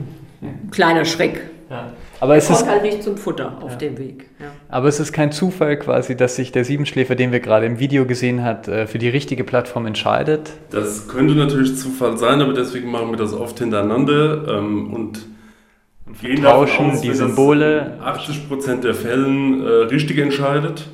kleiner 0.70 1.04
Schreck. 1.04 1.40
Ja. 1.70 1.86
Aber 2.22 2.36
es 2.36 2.48
ist 2.48 2.68
halt 2.68 2.84
nicht 2.84 3.02
zum 3.02 3.16
Futter 3.16 3.58
auf 3.60 3.72
ja. 3.72 3.78
dem 3.78 3.98
Weg. 3.98 4.30
Ja. 4.38 4.46
Aber 4.68 4.86
es 4.86 5.00
ist 5.00 5.12
kein 5.12 5.32
Zufall 5.32 5.76
quasi, 5.76 6.16
dass 6.16 6.36
sich 6.36 6.52
der 6.52 6.64
Siebenschläfer, 6.64 7.16
den 7.16 7.32
wir 7.32 7.40
gerade 7.40 7.66
im 7.66 7.80
Video 7.80 8.06
gesehen 8.06 8.44
hat, 8.44 8.68
äh, 8.68 8.86
für 8.86 9.00
die 9.00 9.08
richtige 9.08 9.42
Plattform 9.42 9.86
entscheidet. 9.86 10.52
Das 10.70 11.08
könnte 11.08 11.34
natürlich 11.34 11.76
Zufall 11.76 12.16
sein, 12.18 12.40
aber 12.40 12.52
deswegen 12.52 12.92
machen 12.92 13.10
wir 13.10 13.16
das 13.16 13.32
oft 13.34 13.58
hintereinander 13.58 14.46
ähm, 14.56 14.94
und 14.94 15.26
Und 16.06 16.16
vertauschen 16.16 16.92
aus, 16.92 17.00
die 17.00 17.12
Symbole. 17.12 17.98
80% 18.00 18.82
der 18.82 18.94
Fällen 18.94 19.60
äh, 19.60 19.68
richtig 19.86 20.18
entscheidet. 20.18 20.86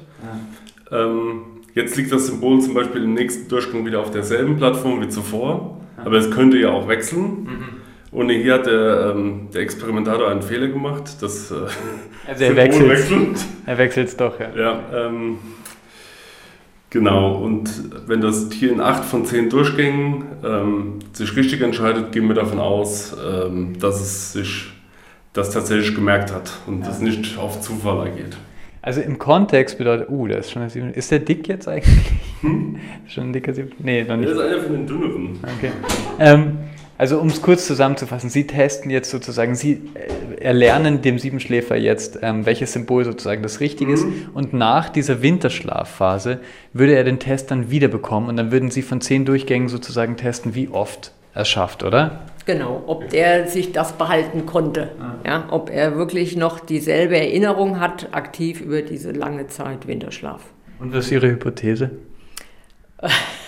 Ja. 0.90 1.04
Ähm, 1.04 1.42
jetzt 1.74 1.94
liegt 1.98 2.10
das 2.10 2.26
Symbol 2.26 2.62
zum 2.62 2.72
Beispiel 2.72 3.04
im 3.04 3.12
nächsten 3.12 3.50
Durchgang 3.50 3.84
wieder 3.84 4.00
auf 4.00 4.10
derselben 4.10 4.56
Plattform 4.56 5.02
wie 5.02 5.10
zuvor, 5.10 5.78
ja. 5.98 6.06
aber 6.06 6.16
es 6.16 6.30
könnte 6.30 6.56
ja 6.56 6.70
auch 6.70 6.88
wechseln. 6.88 7.22
Mhm. 7.22 7.77
Und 8.10 8.30
hier 8.30 8.54
hat 8.54 8.66
der, 8.66 9.12
ähm, 9.14 9.48
der 9.52 9.62
Experimentator 9.62 10.30
einen 10.30 10.42
Fehler 10.42 10.68
gemacht. 10.68 11.16
Das, 11.20 11.50
äh, 11.50 11.54
also 12.26 12.44
er 12.44 12.56
wechselt. 12.56 13.38
Er 13.66 13.78
wechselt 13.78 14.08
es 14.08 14.16
doch, 14.16 14.40
ja. 14.40 14.48
Ja, 14.56 14.80
ähm, 14.94 15.38
genau. 16.88 17.36
Und 17.36 17.70
wenn 18.06 18.20
das 18.20 18.48
Tier 18.48 18.72
in 18.72 18.80
acht 18.80 19.04
von 19.04 19.26
zehn 19.26 19.50
Durchgängen 19.50 20.24
ähm, 20.42 20.98
sich 21.12 21.36
richtig 21.36 21.60
entscheidet, 21.60 22.12
gehen 22.12 22.28
wir 22.28 22.34
davon 22.34 22.58
aus, 22.58 23.14
ähm, 23.22 23.78
dass 23.78 24.00
es 24.00 24.32
sich 24.32 24.72
das 25.34 25.50
tatsächlich 25.50 25.94
gemerkt 25.94 26.32
hat 26.32 26.50
und 26.66 26.80
ja. 26.80 26.88
das 26.88 27.00
nicht 27.00 27.38
auf 27.38 27.60
Zufall 27.60 28.06
ergeht. 28.06 28.36
Also 28.80 29.02
im 29.02 29.18
Kontext 29.18 29.76
bedeutet, 29.76 30.08
uh, 30.08 30.28
der 30.28 30.38
ist 30.38 30.50
schon 30.50 30.66
der 30.66 30.96
Ist 30.96 31.10
der 31.10 31.18
dick 31.18 31.46
jetzt 31.46 31.68
eigentlich? 31.68 32.10
Hm? 32.40 32.76
schon 33.06 33.24
ein 33.24 33.32
dicker 33.34 33.52
Sieben? 33.52 33.72
Nee, 33.80 34.04
noch 34.04 34.16
nicht. 34.16 34.28
Der 34.28 34.36
ist 34.36 34.40
einer 34.40 34.62
von 34.62 34.72
den 34.72 34.86
dünneren. 34.86 35.38
Okay. 35.58 35.72
Also 36.98 37.20
um 37.20 37.28
es 37.28 37.40
kurz 37.40 37.64
zusammenzufassen, 37.64 38.28
Sie 38.28 38.48
testen 38.48 38.90
jetzt 38.90 39.10
sozusagen, 39.10 39.54
Sie 39.54 39.80
äh, 39.94 40.42
erlernen 40.42 41.00
dem 41.00 41.20
Siebenschläfer 41.20 41.76
jetzt, 41.76 42.18
ähm, 42.22 42.44
welches 42.44 42.72
Symbol 42.72 43.04
sozusagen 43.04 43.40
das 43.40 43.60
Richtige 43.60 43.92
mhm. 43.92 43.94
ist 43.94 44.06
und 44.34 44.52
nach 44.52 44.88
dieser 44.88 45.22
Winterschlafphase 45.22 46.40
würde 46.72 46.96
er 46.96 47.04
den 47.04 47.20
Test 47.20 47.52
dann 47.52 47.70
wiederbekommen 47.70 48.28
und 48.28 48.36
dann 48.36 48.50
würden 48.50 48.72
Sie 48.72 48.82
von 48.82 49.00
zehn 49.00 49.24
Durchgängen 49.24 49.68
sozusagen 49.68 50.16
testen, 50.16 50.56
wie 50.56 50.68
oft 50.68 51.12
er 51.34 51.42
es 51.42 51.48
schafft, 51.48 51.84
oder? 51.84 52.22
Genau, 52.46 52.82
ob 52.88 53.08
der 53.10 53.46
sich 53.46 53.70
das 53.70 53.92
behalten 53.92 54.44
konnte, 54.44 54.90
ah. 55.00 55.14
ja, 55.24 55.46
ob 55.50 55.70
er 55.70 55.96
wirklich 55.96 56.36
noch 56.36 56.58
dieselbe 56.58 57.16
Erinnerung 57.16 57.78
hat, 57.78 58.08
aktiv 58.10 58.60
über 58.60 58.82
diese 58.82 59.12
lange 59.12 59.46
Zeit 59.46 59.86
Winterschlaf. 59.86 60.42
Und 60.80 60.92
was 60.92 61.06
ist 61.06 61.12
Ihre 61.12 61.28
Hypothese? 61.28 61.90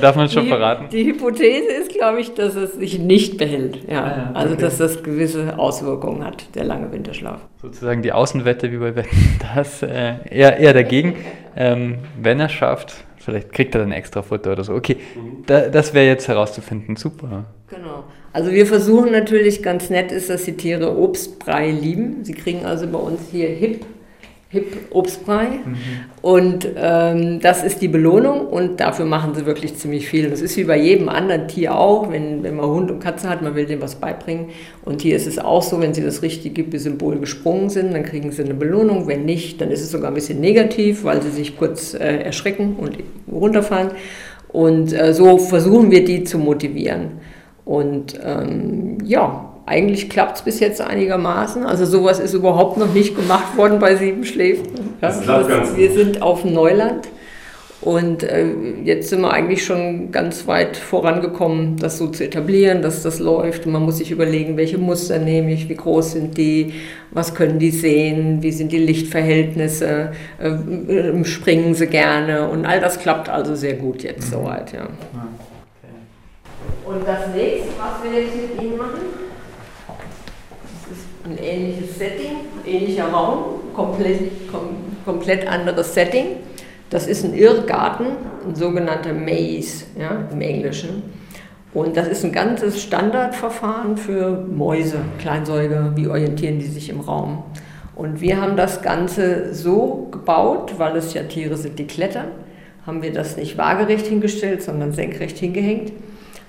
Darf 0.00 0.16
man 0.16 0.28
schon 0.28 0.44
die, 0.44 0.48
verraten? 0.48 0.86
Die 0.90 1.04
Hypothese 1.04 1.72
ist, 1.72 1.92
glaube 1.92 2.20
ich, 2.20 2.34
dass 2.34 2.54
es 2.54 2.74
sich 2.74 2.98
nicht 2.98 3.38
behält. 3.38 3.80
Ja. 3.88 4.02
Ah, 4.02 4.08
ja 4.08 4.30
also, 4.34 4.54
dass 4.54 4.78
das 4.78 5.02
gewisse 5.02 5.58
Auswirkungen 5.58 6.24
hat, 6.24 6.54
der 6.54 6.64
lange 6.64 6.92
Winterschlaf. 6.92 7.40
Sozusagen 7.60 8.02
die 8.02 8.12
Außenwette 8.12 8.72
wie 8.72 8.78
bei 8.78 8.96
Wetten, 8.96 9.38
das 9.54 9.82
äh, 9.82 10.14
eher, 10.30 10.58
eher 10.58 10.74
dagegen. 10.74 11.16
Ähm, 11.56 11.98
wenn 12.20 12.40
er 12.40 12.48
schafft, 12.48 12.94
vielleicht 13.18 13.52
kriegt 13.52 13.74
er 13.74 13.80
dann 13.80 13.92
extra 13.92 14.22
Futter 14.22 14.52
oder 14.52 14.64
so. 14.64 14.74
Okay, 14.74 14.96
mhm. 15.14 15.44
da, 15.46 15.68
das 15.68 15.94
wäre 15.94 16.06
jetzt 16.06 16.28
herauszufinden. 16.28 16.96
Super. 16.96 17.44
Genau. 17.68 18.04
Also 18.32 18.52
wir 18.52 18.66
versuchen 18.66 19.12
natürlich, 19.12 19.62
ganz 19.62 19.88
nett 19.88 20.12
ist, 20.12 20.28
dass 20.28 20.44
die 20.44 20.56
Tiere 20.56 20.96
Obstbrei 20.98 21.70
lieben. 21.70 22.22
Sie 22.22 22.34
kriegen 22.34 22.66
also 22.66 22.86
bei 22.86 22.98
uns 22.98 23.20
hier 23.30 23.48
Hip 23.48 23.86
Hip 24.56 24.76
Obstbrei. 24.90 25.46
Mhm. 25.64 25.76
Und 26.22 26.66
ähm, 26.76 27.40
das 27.40 27.62
ist 27.62 27.82
die 27.82 27.88
Belohnung 27.88 28.46
und 28.46 28.80
dafür 28.80 29.04
machen 29.04 29.34
sie 29.34 29.46
wirklich 29.46 29.76
ziemlich 29.76 30.08
viel. 30.08 30.28
Das 30.30 30.40
ist 30.40 30.56
wie 30.56 30.64
bei 30.64 30.78
jedem 30.78 31.08
anderen 31.08 31.46
Tier 31.46 31.76
auch, 31.76 32.10
wenn, 32.10 32.42
wenn 32.42 32.56
man 32.56 32.66
Hund 32.66 32.90
und 32.90 33.00
Katze 33.00 33.28
hat, 33.28 33.42
man 33.42 33.54
will 33.54 33.66
dem 33.66 33.80
was 33.80 33.96
beibringen. 33.96 34.46
Und 34.84 35.02
hier 35.02 35.14
ist 35.14 35.26
es 35.26 35.38
auch 35.38 35.62
so, 35.62 35.80
wenn 35.80 35.94
sie 35.94 36.02
das 36.02 36.22
richtige 36.22 36.78
Symbol 36.78 37.18
gesprungen 37.18 37.70
sind, 37.70 37.92
dann 37.94 38.02
kriegen 38.02 38.32
sie 38.32 38.42
eine 38.42 38.54
Belohnung. 38.54 39.06
Wenn 39.06 39.24
nicht, 39.24 39.60
dann 39.60 39.70
ist 39.70 39.82
es 39.82 39.90
sogar 39.90 40.10
ein 40.10 40.14
bisschen 40.14 40.40
negativ, 40.40 41.04
weil 41.04 41.22
sie 41.22 41.30
sich 41.30 41.56
kurz 41.56 41.94
äh, 41.94 42.22
erschrecken 42.22 42.76
und 42.76 42.98
runterfallen. 43.30 43.90
Und 44.48 44.92
äh, 44.92 45.12
so 45.12 45.38
versuchen 45.38 45.90
wir 45.90 46.04
die 46.04 46.24
zu 46.24 46.38
motivieren. 46.38 47.20
Und 47.64 48.18
ähm, 48.24 48.98
ja, 49.04 49.55
eigentlich 49.66 50.08
klappt 50.08 50.38
es 50.38 50.42
bis 50.42 50.60
jetzt 50.60 50.80
einigermaßen. 50.80 51.64
Also 51.64 51.84
sowas 51.84 52.20
ist 52.20 52.34
überhaupt 52.34 52.78
noch 52.78 52.92
nicht 52.94 53.16
gemacht 53.16 53.56
worden 53.56 53.78
bei 53.78 53.96
Sieben 53.96 54.24
Schläfen. 54.24 54.96
Das 55.00 55.22
klappt 55.22 55.48
ganz 55.48 55.76
wir 55.76 55.90
sind 55.90 56.22
auf 56.22 56.44
Neuland 56.44 57.08
und 57.86 58.22
äh, 58.22 58.46
jetzt 58.84 59.10
sind 59.10 59.20
wir 59.20 59.32
eigentlich 59.32 59.64
schon 59.64 60.10
ganz 60.10 60.46
weit 60.46 60.76
vorangekommen, 60.76 61.76
das 61.76 61.98
so 61.98 62.08
zu 62.08 62.24
etablieren, 62.24 62.80
dass 62.80 63.02
das 63.02 63.18
läuft. 63.18 63.66
Und 63.66 63.72
man 63.72 63.82
muss 63.82 63.98
sich 63.98 64.10
überlegen, 64.10 64.56
welche 64.56 64.78
Muster 64.78 65.18
nehme 65.18 65.52
ich, 65.52 65.68
wie 65.68 65.76
groß 65.76 66.12
sind 66.12 66.38
die, 66.38 66.74
was 67.10 67.34
können 67.34 67.58
die 67.58 67.70
sehen, 67.70 68.42
wie 68.42 68.50
sind 68.50 68.72
die 68.72 68.78
Lichtverhältnisse, 68.78 70.12
äh, 70.38 71.24
springen 71.24 71.74
sie 71.74 71.86
gerne 71.86 72.48
und 72.48 72.66
all 72.66 72.80
das 72.80 72.98
klappt 72.98 73.28
also 73.28 73.54
sehr 73.54 73.74
gut 73.74 74.02
jetzt 74.02 74.32
mhm. 74.32 74.36
soweit. 74.36 74.72
Ja. 74.72 74.88
Und 76.86 77.06
das 77.06 77.34
nächste, 77.34 77.68
was 77.78 78.02
wir 78.02 78.22
jetzt 78.22 78.34
mit 78.36 78.62
Ihnen 78.62 78.75
ein 81.26 81.38
ähnliches 81.42 81.98
Setting, 81.98 82.36
ähnlicher 82.64 83.08
Raum, 83.08 83.60
komplett, 83.74 84.50
kom, 84.50 84.68
komplett 85.04 85.46
anderes 85.46 85.92
Setting. 85.92 86.36
Das 86.90 87.06
ist 87.06 87.24
ein 87.24 87.34
Irrgarten, 87.34 88.06
ein 88.46 88.54
sogenannter 88.54 89.12
Maze 89.12 89.84
ja, 89.98 90.28
im 90.30 90.40
Englischen. 90.40 91.02
Und 91.74 91.96
das 91.96 92.08
ist 92.08 92.24
ein 92.24 92.32
ganzes 92.32 92.80
Standardverfahren 92.80 93.96
für 93.96 94.46
Mäuse, 94.46 94.98
Kleinsäuger, 95.18 95.92
wie 95.94 96.06
orientieren 96.06 96.58
die 96.58 96.66
sich 96.66 96.88
im 96.88 97.00
Raum. 97.00 97.42
Und 97.96 98.20
wir 98.20 98.40
haben 98.40 98.56
das 98.56 98.82
Ganze 98.82 99.52
so 99.52 100.08
gebaut, 100.10 100.74
weil 100.78 100.96
es 100.96 101.12
ja 101.12 101.24
Tiere 101.24 101.56
sind, 101.56 101.78
die 101.78 101.86
klettern, 101.86 102.28
haben 102.86 103.02
wir 103.02 103.12
das 103.12 103.36
nicht 103.36 103.58
waagerecht 103.58 104.06
hingestellt, 104.06 104.62
sondern 104.62 104.92
senkrecht 104.92 105.38
hingehängt. 105.38 105.92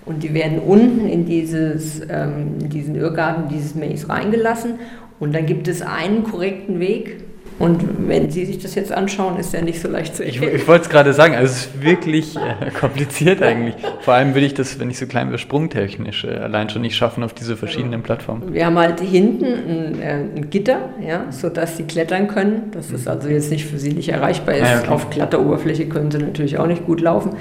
Und 0.07 0.23
die 0.23 0.33
werden 0.33 0.59
unten 0.59 1.07
in, 1.07 1.25
dieses, 1.25 2.01
ähm, 2.09 2.55
in 2.61 2.69
diesen 2.69 2.95
Irrgarten, 2.95 3.49
dieses 3.49 3.75
Maze 3.75 4.09
reingelassen. 4.09 4.75
Und 5.19 5.35
dann 5.35 5.45
gibt 5.45 5.67
es 5.67 5.81
einen 5.81 6.23
korrekten 6.23 6.79
Weg. 6.79 7.23
Und 7.59 8.07
wenn 8.07 8.29
Sie 8.29 8.45
sich 8.45 8.59
das 8.59 8.75
jetzt 8.75 8.91
anschauen, 8.91 9.39
ist 9.39 9.51
der 9.51 9.63
nicht 9.63 9.81
so 9.81 9.87
leicht 9.87 10.15
zu 10.15 10.23
erkennen. 10.23 10.49
Ich, 10.49 10.61
ich 10.61 10.67
wollte 10.67 10.83
es 10.83 10.89
gerade 10.89 11.11
sagen, 11.11 11.33
also 11.33 11.51
es 11.51 11.65
ist 11.65 11.81
wirklich 11.81 12.35
äh, 12.35 12.69
kompliziert 12.69 13.41
eigentlich. 13.41 13.73
Vor 14.01 14.13
allem 14.13 14.35
würde 14.35 14.45
ich 14.45 14.53
das, 14.53 14.79
wenn 14.79 14.91
ich 14.91 14.99
so 14.99 15.07
klein 15.07 15.29
wäre, 15.29 15.39
sprungtechnisch 15.39 16.23
äh, 16.23 16.35
allein 16.35 16.69
schon 16.69 16.83
nicht 16.83 16.95
schaffen 16.95 17.23
auf 17.23 17.33
diese 17.33 17.57
verschiedenen 17.57 18.03
Plattformen. 18.03 18.53
Wir 18.53 18.67
haben 18.67 18.77
halt 18.77 18.99
hinten 18.99 19.45
ein, 19.45 20.01
äh, 20.01 20.19
ein 20.35 20.49
Gitter, 20.51 20.89
ja, 21.05 21.31
sodass 21.31 21.77
sie 21.77 21.83
klettern 21.85 22.27
können. 22.27 22.69
Das 22.73 22.91
ist 22.91 23.07
also 23.07 23.27
jetzt 23.27 23.49
nicht 23.49 23.65
für 23.65 23.79
sie 23.79 23.93
nicht 23.93 24.09
erreichbar 24.09 24.53
ist. 24.53 24.67
Ah, 24.67 24.79
okay. 24.81 24.89
Auf 24.89 25.09
glatter 25.09 25.41
Oberfläche 25.41 25.87
können 25.89 26.11
sie 26.11 26.19
natürlich 26.19 26.59
auch 26.59 26.67
nicht 26.67 26.85
gut 26.85 27.01
laufen. 27.01 27.31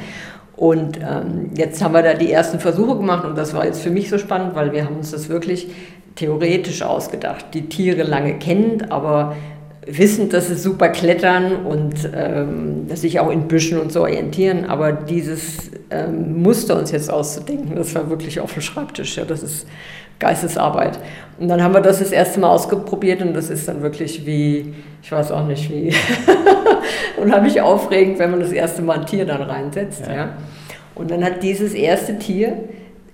Und 0.57 0.99
ähm, 0.99 1.51
jetzt 1.55 1.83
haben 1.83 1.93
wir 1.93 2.03
da 2.03 2.15
die 2.15 2.33
ersten 2.33 2.61
Versuche 2.61 2.97
gemacht 2.97 3.25
und 3.25 3.37
das 3.37 3.53
war 3.53 3.67
jetzt 3.67 3.83
für 3.83 3.91
mich 3.91 4.09
so 4.09 4.17
spannend, 4.17 4.55
weil 4.55 4.73
wir 4.73 4.87
haben 4.87 4.97
uns 4.97 5.11
das 5.11 5.29
wirklich 5.29 5.69
theoretisch 6.15 6.83
ausgedacht. 6.83 7.47
Die 7.53 7.69
Tiere 7.69 8.03
lange 8.03 8.39
kennend, 8.39 8.91
aber 8.91 9.37
wissend, 9.87 10.33
dass 10.33 10.49
sie 10.49 10.57
super 10.57 10.89
klettern 10.89 11.65
und 11.65 12.11
ähm, 12.15 12.89
sich 12.95 13.21
auch 13.21 13.31
in 13.31 13.49
Büschen 13.49 13.79
und 13.79 13.93
so 13.93 14.03
orientieren. 14.03 14.65
Aber 14.65 14.93
dieses 14.93 15.71
ähm, 15.91 16.43
Muster 16.43 16.79
uns 16.79 16.91
jetzt 16.91 17.11
auszudenken, 17.11 17.77
das 17.77 17.95
war 17.95 18.11
wirklich 18.11 18.41
auf 18.41 18.53
dem 18.53 18.63
Schreibtisch. 18.63 19.17
Ja, 19.17 19.25
das 19.25 19.43
ist 19.43 19.67
Geistesarbeit. 20.19 20.99
Und 21.39 21.49
dann 21.49 21.63
haben 21.63 21.75
wir 21.75 21.81
das 21.81 22.01
das 22.01 22.11
erste 22.11 22.41
Mal 22.41 22.49
ausprobiert 22.49 23.23
und 23.23 23.35
das 23.35 23.51
ist 23.51 23.69
dann 23.69 23.83
wirklich 23.83 24.27
wie, 24.27 24.75
ich 25.03 25.13
weiß 25.13 25.31
auch 25.31 25.47
nicht 25.47 25.71
wie, 25.71 25.93
unheimlich 27.23 27.61
aufregend, 27.61 28.19
wenn 28.19 28.31
man 28.31 28.41
das 28.41 28.53
erste 28.53 28.83
Mal 28.83 29.01
ein 29.01 29.07
Tier 29.07 29.27
dann 29.27 29.43
reinsetzt. 29.43 30.07
Ja. 30.07 30.15
ja. 30.15 30.29
Und 30.95 31.11
dann 31.11 31.23
hat 31.23 31.43
dieses 31.43 31.75
erste 31.75 32.19
Tier 32.19 32.57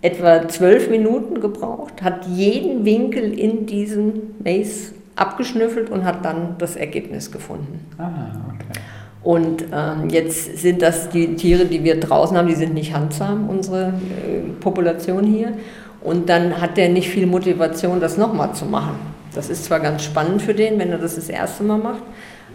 etwa 0.01 0.49
zwölf 0.49 0.89
Minuten 0.89 1.41
gebraucht, 1.41 2.03
hat 2.03 2.27
jeden 2.27 2.85
Winkel 2.85 3.39
in 3.39 3.67
diesem 3.67 4.35
Maze 4.43 4.93
abgeschnüffelt 5.17 5.91
und 5.91 6.05
hat 6.05 6.25
dann 6.25 6.57
das 6.59 6.77
Ergebnis 6.77 7.31
gefunden. 7.31 7.87
Ah, 7.99 8.11
okay. 8.49 8.81
Und 9.23 9.65
ähm, 9.73 10.09
jetzt 10.11 10.59
sind 10.59 10.83
das 10.83 11.09
die 11.09 11.37
Tiere, 11.37 11.67
die 11.67 11.85
wir 11.85 12.01
draußen 12.01 12.37
haben, 12.37 12.49
die 12.49 12.55
sind 12.55 12.75
nicht 12.75 12.93
handsam, 12.95 13.49
unsere 13.49 13.89
äh, 13.89 14.41
Population 14.61 15.25
hier. 15.25 15.53
Und 16.01 16.29
dann 16.29 16.61
hat 16.61 16.77
der 16.77 16.89
nicht 16.89 17.09
viel 17.09 17.27
Motivation, 17.27 18.01
das 18.01 18.17
nochmal 18.17 18.55
zu 18.55 18.65
machen. 18.65 18.97
Das 19.35 19.49
ist 19.49 19.65
zwar 19.65 19.81
ganz 19.81 20.03
spannend 20.03 20.43
für 20.43 20.55
den, 20.55 20.79
wenn 20.79 20.91
er 20.91 20.99
das 20.99 21.15
das 21.15 21.29
erste 21.29 21.63
Mal 21.63 21.79
macht, 21.79 22.03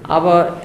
aber 0.03 0.57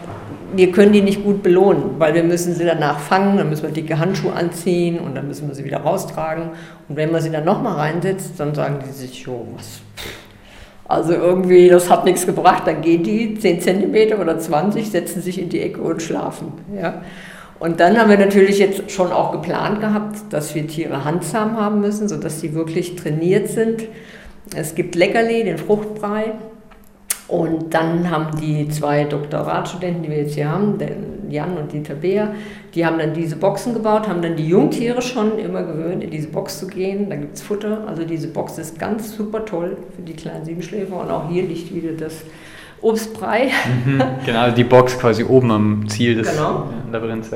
wir 0.54 0.70
können 0.70 0.92
die 0.92 1.00
nicht 1.00 1.24
gut 1.24 1.42
belohnen, 1.42 1.98
weil 1.98 2.14
wir 2.14 2.22
müssen 2.22 2.54
sie 2.54 2.64
danach 2.64 2.98
fangen, 2.98 3.38
dann 3.38 3.48
müssen 3.48 3.62
wir 3.62 3.70
dicke 3.70 3.98
Handschuhe 3.98 4.34
anziehen 4.34 4.98
und 4.98 5.14
dann 5.14 5.26
müssen 5.26 5.48
wir 5.48 5.54
sie 5.54 5.64
wieder 5.64 5.78
raustragen. 5.78 6.50
Und 6.88 6.96
wenn 6.96 7.10
man 7.10 7.22
sie 7.22 7.30
dann 7.30 7.44
nochmal 7.44 7.76
reinsetzt, 7.76 8.38
dann 8.38 8.54
sagen 8.54 8.80
die 8.86 8.92
sich, 8.92 9.22
jo, 9.22 9.46
was, 9.56 9.80
also 10.92 11.14
irgendwie, 11.14 11.68
das 11.68 11.88
hat 11.88 12.04
nichts 12.04 12.26
gebracht, 12.26 12.64
dann 12.66 12.82
gehen 12.82 13.02
die 13.02 13.38
10 13.38 13.60
cm 13.60 14.20
oder 14.20 14.38
20, 14.38 14.90
setzen 14.90 15.22
sich 15.22 15.40
in 15.40 15.48
die 15.48 15.60
Ecke 15.60 15.80
und 15.80 16.02
schlafen. 16.02 16.52
Ja? 16.78 17.02
Und 17.58 17.80
dann 17.80 17.98
haben 17.98 18.10
wir 18.10 18.18
natürlich 18.18 18.58
jetzt 18.58 18.90
schon 18.90 19.10
auch 19.10 19.32
geplant 19.32 19.80
gehabt, 19.80 20.18
dass 20.30 20.54
wir 20.54 20.66
Tiere 20.66 21.04
handsam 21.04 21.56
haben 21.56 21.80
müssen, 21.80 22.08
sodass 22.08 22.40
sie 22.40 22.54
wirklich 22.54 22.96
trainiert 22.96 23.48
sind. 23.48 23.84
Es 24.54 24.74
gibt 24.74 24.94
Leckerli, 24.94 25.44
den 25.44 25.56
Fruchtbrei. 25.56 26.32
Und 27.32 27.72
dann 27.72 28.10
haben 28.10 28.38
die 28.38 28.68
zwei 28.68 29.04
Doktoratstudenten, 29.04 30.02
die 30.02 30.10
wir 30.10 30.18
jetzt 30.18 30.34
hier 30.34 30.50
haben, 30.50 30.76
Jan 31.30 31.56
und 31.56 31.72
Dieter 31.72 31.94
Beer, 31.94 32.34
die 32.74 32.84
haben 32.84 32.98
dann 32.98 33.14
diese 33.14 33.36
Boxen 33.36 33.72
gebaut, 33.72 34.06
haben 34.06 34.20
dann 34.20 34.36
die 34.36 34.46
Jungtiere 34.46 35.00
schon 35.00 35.38
immer 35.38 35.62
gewöhnt, 35.62 36.04
in 36.04 36.10
diese 36.10 36.28
Box 36.28 36.58
zu 36.58 36.66
gehen. 36.66 37.08
Da 37.08 37.16
gibt 37.16 37.36
es 37.36 37.40
Futter. 37.40 37.84
Also 37.86 38.04
diese 38.04 38.28
Box 38.28 38.58
ist 38.58 38.78
ganz 38.78 39.16
super 39.16 39.46
toll 39.46 39.78
für 39.96 40.02
die 40.02 40.12
kleinen 40.12 40.44
Siebenschläfer. 40.44 41.00
Und 41.00 41.10
auch 41.10 41.30
hier 41.30 41.44
liegt 41.44 41.74
wieder 41.74 41.92
das 41.92 42.20
Obstbrei. 42.82 43.48
Mhm, 43.86 44.02
genau, 44.26 44.50
die 44.50 44.64
Box 44.64 44.98
quasi 44.98 45.24
oben 45.24 45.50
am 45.52 45.88
Ziel 45.88 46.16
des 46.16 46.30
genau. 46.32 46.66
Labyrinths. 46.92 47.30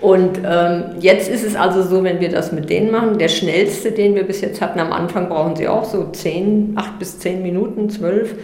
Und 0.00 0.40
ähm, 0.46 0.84
jetzt 1.00 1.28
ist 1.28 1.44
es 1.44 1.56
also 1.56 1.82
so, 1.82 2.04
wenn 2.04 2.20
wir 2.20 2.30
das 2.30 2.52
mit 2.52 2.70
denen 2.70 2.90
machen, 2.90 3.18
der 3.18 3.28
schnellste, 3.28 3.92
den 3.92 4.14
wir 4.14 4.24
bis 4.24 4.40
jetzt 4.40 4.62
hatten, 4.62 4.80
am 4.80 4.92
Anfang 4.92 5.28
brauchen 5.28 5.56
sie 5.56 5.68
auch 5.68 5.84
so 5.84 6.10
10, 6.10 6.72
8 6.76 6.98
bis 6.98 7.18
10 7.18 7.42
Minuten, 7.42 7.90
12 7.90 8.34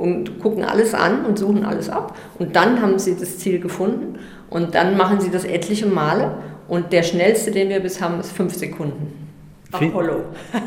und 0.00 0.40
gucken 0.40 0.64
alles 0.64 0.94
an 0.94 1.24
und 1.24 1.38
suchen 1.38 1.64
alles 1.64 1.88
ab. 1.90 2.16
Und 2.38 2.56
dann 2.56 2.80
haben 2.80 2.98
sie 2.98 3.16
das 3.18 3.38
Ziel 3.38 3.60
gefunden 3.60 4.18
und 4.48 4.74
dann 4.74 4.96
machen 4.96 5.20
sie 5.20 5.30
das 5.30 5.44
etliche 5.44 5.86
Male. 5.86 6.32
Und 6.68 6.92
der 6.92 7.02
schnellste, 7.02 7.50
den 7.50 7.68
wir 7.68 7.80
bis 7.80 8.00
haben, 8.00 8.20
ist 8.20 8.32
5 8.32 8.54
Sekunden. 8.54 9.28
Apollo. 9.72 10.24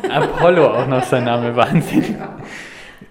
Apollo, 0.09 0.67
auch 0.67 0.87
noch 0.87 1.03
sein 1.03 1.25
Name, 1.25 1.55
Wahnsinn. 1.55 2.15
Ja. 2.19 2.37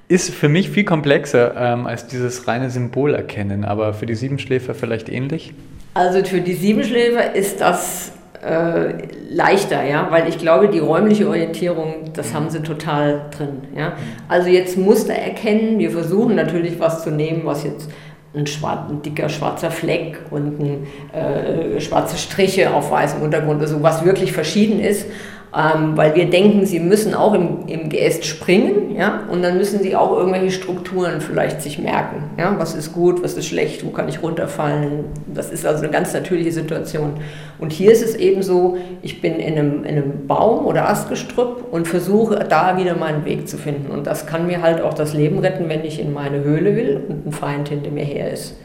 Ist 0.08 0.30
für 0.30 0.48
mich 0.48 0.70
viel 0.70 0.84
komplexer 0.84 1.54
ähm, 1.56 1.86
als 1.86 2.06
dieses 2.06 2.46
reine 2.46 2.70
Symbol 2.70 3.14
erkennen, 3.14 3.64
aber 3.64 3.94
für 3.94 4.06
die 4.06 4.14
Siebenschläfer 4.14 4.74
vielleicht 4.74 5.08
ähnlich? 5.08 5.54
Also 5.94 6.24
für 6.24 6.40
die 6.40 6.54
Siebenschläfer 6.54 7.34
ist 7.34 7.60
das 7.60 8.12
äh, 8.42 8.94
leichter, 9.30 9.84
ja, 9.84 10.08
weil 10.10 10.28
ich 10.28 10.38
glaube, 10.38 10.68
die 10.68 10.80
räumliche 10.80 11.28
Orientierung, 11.28 12.12
das 12.12 12.34
haben 12.34 12.50
sie 12.50 12.60
total 12.60 13.26
drin, 13.36 13.62
ja. 13.76 13.92
Also 14.28 14.48
jetzt 14.48 14.76
Muster 14.76 15.14
erkennen, 15.14 15.78
wir 15.78 15.90
versuchen 15.90 16.34
natürlich 16.34 16.78
was 16.80 17.04
zu 17.04 17.10
nehmen, 17.10 17.42
was 17.44 17.64
jetzt 17.64 17.88
ein, 18.34 18.46
schwarz, 18.46 18.90
ein 18.90 19.02
dicker 19.02 19.28
schwarzer 19.28 19.70
Fleck 19.70 20.18
und 20.30 20.60
ein, 20.60 20.86
äh, 21.12 21.80
schwarze 21.80 22.16
Striche 22.16 22.74
auf 22.74 22.90
weißem 22.90 23.22
Untergrund, 23.22 23.60
also 23.60 23.82
was 23.82 24.04
wirklich 24.04 24.32
verschieden 24.32 24.80
ist 24.80 25.06
ähm, 25.54 25.96
weil 25.96 26.14
wir 26.14 26.30
denken, 26.30 26.64
sie 26.64 26.80
müssen 26.80 27.14
auch 27.14 27.34
im, 27.34 27.66
im 27.66 27.90
Geäst 27.90 28.24
springen, 28.24 28.96
ja, 28.96 29.24
und 29.30 29.42
dann 29.42 29.58
müssen 29.58 29.82
sie 29.82 29.94
auch 29.94 30.16
irgendwelche 30.16 30.50
Strukturen 30.50 31.20
vielleicht 31.20 31.60
sich 31.60 31.78
merken, 31.78 32.30
ja, 32.38 32.54
was 32.58 32.74
ist 32.74 32.92
gut, 32.92 33.22
was 33.22 33.34
ist 33.34 33.46
schlecht, 33.46 33.84
wo 33.84 33.90
kann 33.90 34.08
ich 34.08 34.22
runterfallen, 34.22 35.04
das 35.26 35.50
ist 35.50 35.66
also 35.66 35.82
eine 35.82 35.92
ganz 35.92 36.14
natürliche 36.14 36.52
Situation. 36.52 37.14
Und 37.58 37.70
hier 37.70 37.92
ist 37.92 38.02
es 38.02 38.16
eben 38.16 38.42
so, 38.42 38.78
ich 39.02 39.20
bin 39.20 39.34
in 39.34 39.58
einem, 39.58 39.84
in 39.84 39.96
einem 39.96 40.26
Baum 40.26 40.64
oder 40.64 40.88
Astgestrüpp 40.88 41.66
und 41.70 41.86
versuche 41.86 42.46
da 42.48 42.78
wieder 42.78 42.96
meinen 42.96 43.26
Weg 43.26 43.46
zu 43.46 43.58
finden 43.58 43.90
und 43.90 44.06
das 44.06 44.26
kann 44.26 44.46
mir 44.46 44.62
halt 44.62 44.80
auch 44.80 44.94
das 44.94 45.12
Leben 45.12 45.38
retten, 45.38 45.68
wenn 45.68 45.84
ich 45.84 46.00
in 46.00 46.14
meine 46.14 46.42
Höhle 46.42 46.74
will 46.76 47.02
und 47.08 47.26
ein 47.26 47.32
Feind 47.32 47.68
hinter 47.68 47.90
mir 47.90 48.04
her 48.04 48.32
ist. 48.32 48.56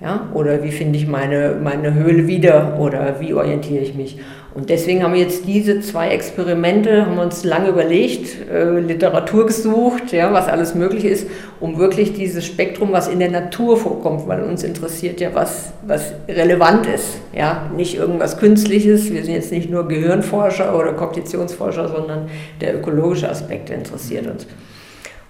Ja? 0.00 0.28
Oder 0.34 0.62
wie 0.62 0.72
finde 0.72 0.98
ich 0.98 1.06
meine, 1.06 1.56
meine 1.62 1.94
Höhle 1.94 2.26
wieder 2.26 2.78
oder 2.78 3.16
wie 3.20 3.32
orientiere 3.32 3.82
ich 3.82 3.94
mich? 3.94 4.18
Und 4.56 4.70
deswegen 4.70 5.02
haben 5.02 5.12
wir 5.12 5.20
jetzt 5.20 5.46
diese 5.46 5.80
zwei 5.80 6.08
Experimente, 6.08 7.04
haben 7.04 7.18
uns 7.18 7.44
lange 7.44 7.68
überlegt, 7.68 8.50
äh, 8.50 8.78
Literatur 8.78 9.44
gesucht, 9.44 10.12
ja, 10.12 10.32
was 10.32 10.48
alles 10.48 10.74
möglich 10.74 11.04
ist, 11.04 11.28
um 11.60 11.78
wirklich 11.78 12.14
dieses 12.14 12.46
Spektrum, 12.46 12.90
was 12.90 13.06
in 13.06 13.18
der 13.18 13.30
Natur 13.30 13.76
vorkommt, 13.76 14.26
weil 14.26 14.42
uns 14.42 14.64
interessiert 14.64 15.20
ja, 15.20 15.34
was, 15.34 15.74
was 15.86 16.14
relevant 16.26 16.86
ist. 16.86 17.18
Ja? 17.34 17.70
Nicht 17.76 17.96
irgendwas 17.96 18.38
Künstliches, 18.38 19.12
wir 19.12 19.22
sind 19.24 19.34
jetzt 19.34 19.52
nicht 19.52 19.68
nur 19.68 19.88
Gehirnforscher 19.88 20.74
oder 20.74 20.94
Kognitionsforscher, 20.94 21.88
sondern 21.88 22.30
der 22.62 22.76
ökologische 22.76 23.28
Aspekt 23.28 23.68
interessiert 23.68 24.26
uns. 24.26 24.46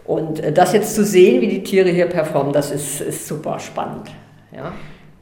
Und 0.05 0.39
äh, 0.39 0.53
das 0.53 0.73
jetzt 0.73 0.95
zu 0.95 1.05
sehen, 1.05 1.41
wie 1.41 1.49
die 1.49 1.65
Tiere 1.65 1.89
hier 1.89 2.07
performen, 2.07 2.53
das 2.53 2.71
ist, 2.71 3.01
ist 3.01 3.27
super 3.27 3.59
spannend. 3.59 4.13
Ja? 4.53 4.73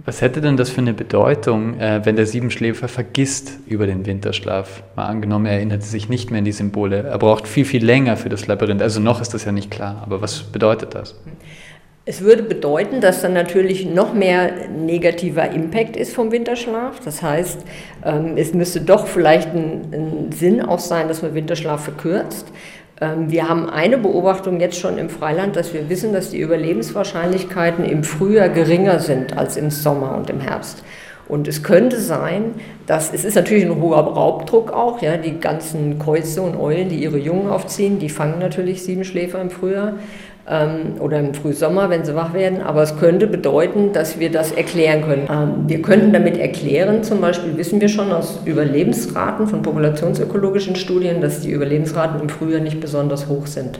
Was 0.06 0.20
hätte 0.20 0.42
denn 0.42 0.58
das 0.58 0.68
für 0.68 0.82
eine 0.82 0.92
Bedeutung, 0.92 1.80
äh, 1.80 2.04
wenn 2.04 2.16
der 2.16 2.26
Siebenschläfer 2.26 2.88
vergisst 2.88 3.52
über 3.66 3.86
den 3.86 4.04
Winterschlaf? 4.04 4.82
Mal 4.96 5.06
angenommen, 5.06 5.46
er 5.46 5.52
erinnert 5.52 5.82
sich 5.82 6.10
nicht 6.10 6.30
mehr 6.30 6.40
an 6.40 6.44
die 6.44 6.52
Symbole. 6.52 7.04
Er 7.04 7.18
braucht 7.18 7.48
viel, 7.48 7.64
viel 7.64 7.82
länger 7.82 8.18
für 8.18 8.28
das 8.28 8.46
Labyrinth. 8.46 8.82
Also 8.82 9.00
noch 9.00 9.22
ist 9.22 9.32
das 9.32 9.46
ja 9.46 9.52
nicht 9.52 9.70
klar. 9.70 10.02
Aber 10.02 10.20
was 10.20 10.42
bedeutet 10.42 10.94
das? 10.94 11.14
Es 12.04 12.20
würde 12.20 12.42
bedeuten, 12.42 13.00
dass 13.00 13.22
dann 13.22 13.32
natürlich 13.32 13.86
noch 13.86 14.12
mehr 14.12 14.68
negativer 14.68 15.50
Impact 15.50 15.96
ist 15.96 16.14
vom 16.14 16.32
Winterschlaf. 16.32 17.00
Das 17.02 17.22
heißt, 17.22 17.60
ähm, 18.04 18.36
es 18.36 18.52
müsste 18.52 18.82
doch 18.82 19.06
vielleicht 19.06 19.54
ein, 19.54 19.86
ein 19.90 20.32
Sinn 20.32 20.60
auch 20.60 20.80
sein, 20.80 21.08
dass 21.08 21.22
man 21.22 21.34
Winterschlaf 21.34 21.82
verkürzt. 21.82 22.48
Ähm, 23.00 23.30
wir 23.30 23.48
haben 23.48 23.68
eine 23.68 23.98
Beobachtung 23.98 24.60
jetzt 24.60 24.78
schon 24.78 24.98
im 24.98 25.10
Freiland, 25.10 25.56
dass 25.56 25.74
wir 25.74 25.88
wissen, 25.88 26.12
dass 26.12 26.30
die 26.30 26.40
Überlebenswahrscheinlichkeiten 26.40 27.84
im 27.84 28.04
Frühjahr 28.04 28.48
geringer 28.48 29.00
sind 29.00 29.36
als 29.36 29.56
im 29.56 29.70
Sommer 29.70 30.16
und 30.16 30.30
im 30.30 30.40
Herbst. 30.40 30.84
Und 31.26 31.48
es 31.48 31.62
könnte 31.62 31.98
sein, 32.00 32.54
dass 32.86 33.12
es 33.12 33.24
ist 33.24 33.34
natürlich 33.34 33.64
ein 33.64 33.80
hoher 33.80 34.00
Raubdruck 34.00 34.72
auch, 34.72 35.00
ja, 35.00 35.16
die 35.16 35.40
ganzen 35.40 35.98
Käuze 35.98 36.42
und 36.42 36.56
Eulen, 36.56 36.90
die 36.90 37.02
ihre 37.02 37.18
Jungen 37.18 37.48
aufziehen, 37.48 37.98
die 37.98 38.10
fangen 38.10 38.38
natürlich 38.38 38.82
Siebenschläfer 38.82 39.40
im 39.40 39.50
Frühjahr 39.50 39.94
ähm, 40.48 41.00
oder 41.00 41.18
im 41.18 41.34
Frühsommer, 41.34 41.90
wenn 41.90 42.04
sie 42.04 42.14
wach 42.14 42.34
werden. 42.34 42.60
Aber 42.60 42.82
es 42.82 42.96
könnte 42.96 43.26
bedeuten, 43.26 43.92
dass 43.92 44.18
wir 44.18 44.30
das 44.30 44.52
erklären 44.52 45.02
können. 45.02 45.28
Ähm, 45.30 45.68
wir 45.68 45.82
könnten 45.82 46.12
damit 46.12 46.36
erklären, 46.38 47.02
zum 47.02 47.20
Beispiel 47.20 47.56
wissen 47.56 47.80
wir 47.80 47.88
schon 47.88 48.12
aus 48.12 48.40
Überlebensraten 48.44 49.46
von 49.46 49.62
populationsökologischen 49.62 50.76
Studien, 50.76 51.20
dass 51.20 51.40
die 51.40 51.50
Überlebensraten 51.50 52.20
im 52.20 52.28
Frühjahr 52.28 52.60
nicht 52.60 52.80
besonders 52.80 53.28
hoch 53.28 53.46
sind. 53.46 53.78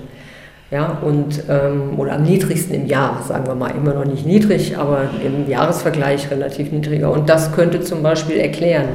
Ja, 0.71 0.99
und, 1.03 1.45
ähm, 1.49 1.99
oder 1.99 2.15
am 2.15 2.23
niedrigsten 2.23 2.75
im 2.75 2.87
Jahr, 2.87 3.23
sagen 3.23 3.47
wir 3.47 3.55
mal, 3.55 3.71
immer 3.71 3.95
noch 3.95 4.07
nicht 4.07 4.27
niedrig, 4.27 4.77
aber 4.77 5.03
im 5.25 5.49
Jahresvergleich 5.49 6.31
relativ 6.31 6.73
niedriger. 6.73 7.13
Und 7.13 7.29
das 7.29 7.55
könnte 7.55 7.81
zum 7.81 8.03
Beispiel 8.03 8.39
erklären, 8.39 8.89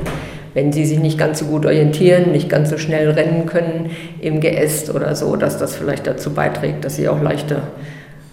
wenn 0.53 0.71
sie 0.71 0.85
sich 0.85 0.99
nicht 0.99 1.17
ganz 1.17 1.39
so 1.39 1.45
gut 1.45 1.65
orientieren, 1.65 2.31
nicht 2.31 2.49
ganz 2.49 2.69
so 2.69 2.77
schnell 2.77 3.09
rennen 3.11 3.45
können 3.45 3.91
im 4.21 4.39
Geäst 4.39 4.93
oder 4.93 5.15
so, 5.15 5.35
dass 5.35 5.57
das 5.57 5.75
vielleicht 5.75 6.07
dazu 6.07 6.33
beiträgt, 6.33 6.85
dass 6.85 6.95
sie 6.95 7.07
auch 7.07 7.21
leichter 7.21 7.63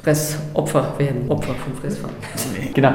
Fressopfer 0.02 0.94
werden, 0.98 1.28
Opfer 1.28 1.54
von 1.54 1.74
Fressfeinden. 1.80 2.16
Genau. 2.74 2.92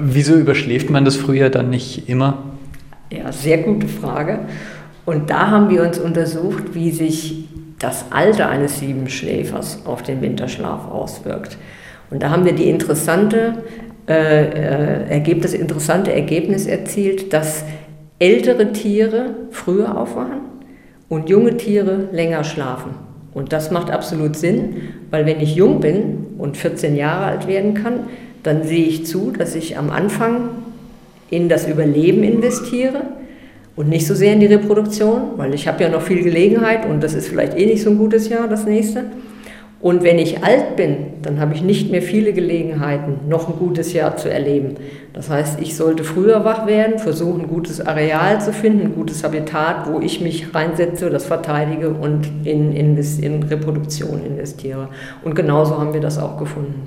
Wieso 0.00 0.34
überschläft 0.34 0.90
man 0.90 1.04
das 1.04 1.16
früher 1.16 1.50
dann 1.50 1.70
nicht 1.70 2.08
immer? 2.08 2.42
Ja, 3.12 3.30
sehr 3.32 3.58
gute 3.58 3.86
Frage. 3.86 4.40
Und 5.04 5.30
da 5.30 5.50
haben 5.50 5.70
wir 5.70 5.82
uns 5.82 5.98
untersucht, 5.98 6.74
wie 6.74 6.90
sich 6.90 7.48
das 7.78 8.06
Alter 8.10 8.48
eines 8.48 8.78
Siebenschläfers 8.78 9.80
auf 9.84 10.02
den 10.02 10.20
Winterschlaf 10.20 10.90
auswirkt. 10.90 11.58
Und 12.10 12.22
da 12.22 12.30
haben 12.30 12.44
wir 12.44 12.54
die 12.54 12.68
interessante, 12.68 13.64
äh, 14.08 15.18
äh, 15.18 15.40
das 15.40 15.52
interessante 15.52 16.12
Ergebnis 16.12 16.66
erzielt, 16.66 17.32
dass 17.32 17.64
ältere 18.18 18.72
Tiere 18.72 19.34
früher 19.50 19.98
aufwachen 19.98 20.40
und 21.08 21.28
junge 21.28 21.56
Tiere 21.56 22.08
länger 22.12 22.44
schlafen. 22.44 22.92
Und 23.34 23.52
das 23.52 23.70
macht 23.70 23.90
absolut 23.90 24.36
Sinn, 24.36 24.76
weil 25.10 25.26
wenn 25.26 25.40
ich 25.40 25.56
jung 25.56 25.80
bin 25.80 26.26
und 26.38 26.56
14 26.56 26.94
Jahre 26.96 27.26
alt 27.26 27.48
werden 27.48 27.74
kann, 27.74 28.00
dann 28.44 28.62
sehe 28.62 28.86
ich 28.86 29.06
zu, 29.06 29.32
dass 29.36 29.54
ich 29.54 29.76
am 29.76 29.90
Anfang 29.90 30.50
in 31.30 31.48
das 31.48 31.66
Überleben 31.66 32.22
investiere 32.22 33.02
und 33.74 33.88
nicht 33.88 34.06
so 34.06 34.14
sehr 34.14 34.34
in 34.34 34.40
die 34.40 34.46
Reproduktion, 34.46 35.30
weil 35.36 35.52
ich 35.54 35.66
habe 35.66 35.82
ja 35.82 35.88
noch 35.88 36.02
viel 36.02 36.22
Gelegenheit 36.22 36.86
und 36.86 37.02
das 37.02 37.14
ist 37.14 37.28
vielleicht 37.28 37.58
eh 37.58 37.66
nicht 37.66 37.82
so 37.82 37.90
ein 37.90 37.98
gutes 37.98 38.28
Jahr, 38.28 38.46
das 38.46 38.66
nächste. 38.66 39.04
Und 39.84 40.02
wenn 40.02 40.18
ich 40.18 40.42
alt 40.42 40.76
bin, 40.76 40.96
dann 41.20 41.38
habe 41.38 41.52
ich 41.52 41.60
nicht 41.60 41.90
mehr 41.90 42.00
viele 42.00 42.32
Gelegenheiten, 42.32 43.28
noch 43.28 43.48
ein 43.48 43.58
gutes 43.58 43.92
Jahr 43.92 44.16
zu 44.16 44.30
erleben. 44.30 44.76
Das 45.12 45.28
heißt, 45.28 45.60
ich 45.60 45.76
sollte 45.76 46.04
früher 46.04 46.42
wach 46.42 46.66
werden, 46.66 46.98
versuchen, 46.98 47.42
ein 47.42 47.48
gutes 47.48 47.82
Areal 47.82 48.40
zu 48.40 48.54
finden, 48.54 48.86
ein 48.86 48.94
gutes 48.94 49.22
Habitat, 49.24 49.92
wo 49.92 50.00
ich 50.00 50.22
mich 50.22 50.54
reinsetze, 50.54 51.10
das 51.10 51.26
verteidige 51.26 51.90
und 51.90 52.26
in, 52.44 52.72
in, 52.72 52.96
in 52.96 53.42
Reproduktion 53.42 54.24
investiere. 54.24 54.88
Und 55.22 55.34
genauso 55.34 55.78
haben 55.78 55.92
wir 55.92 56.00
das 56.00 56.18
auch 56.18 56.38
gefunden. 56.38 56.80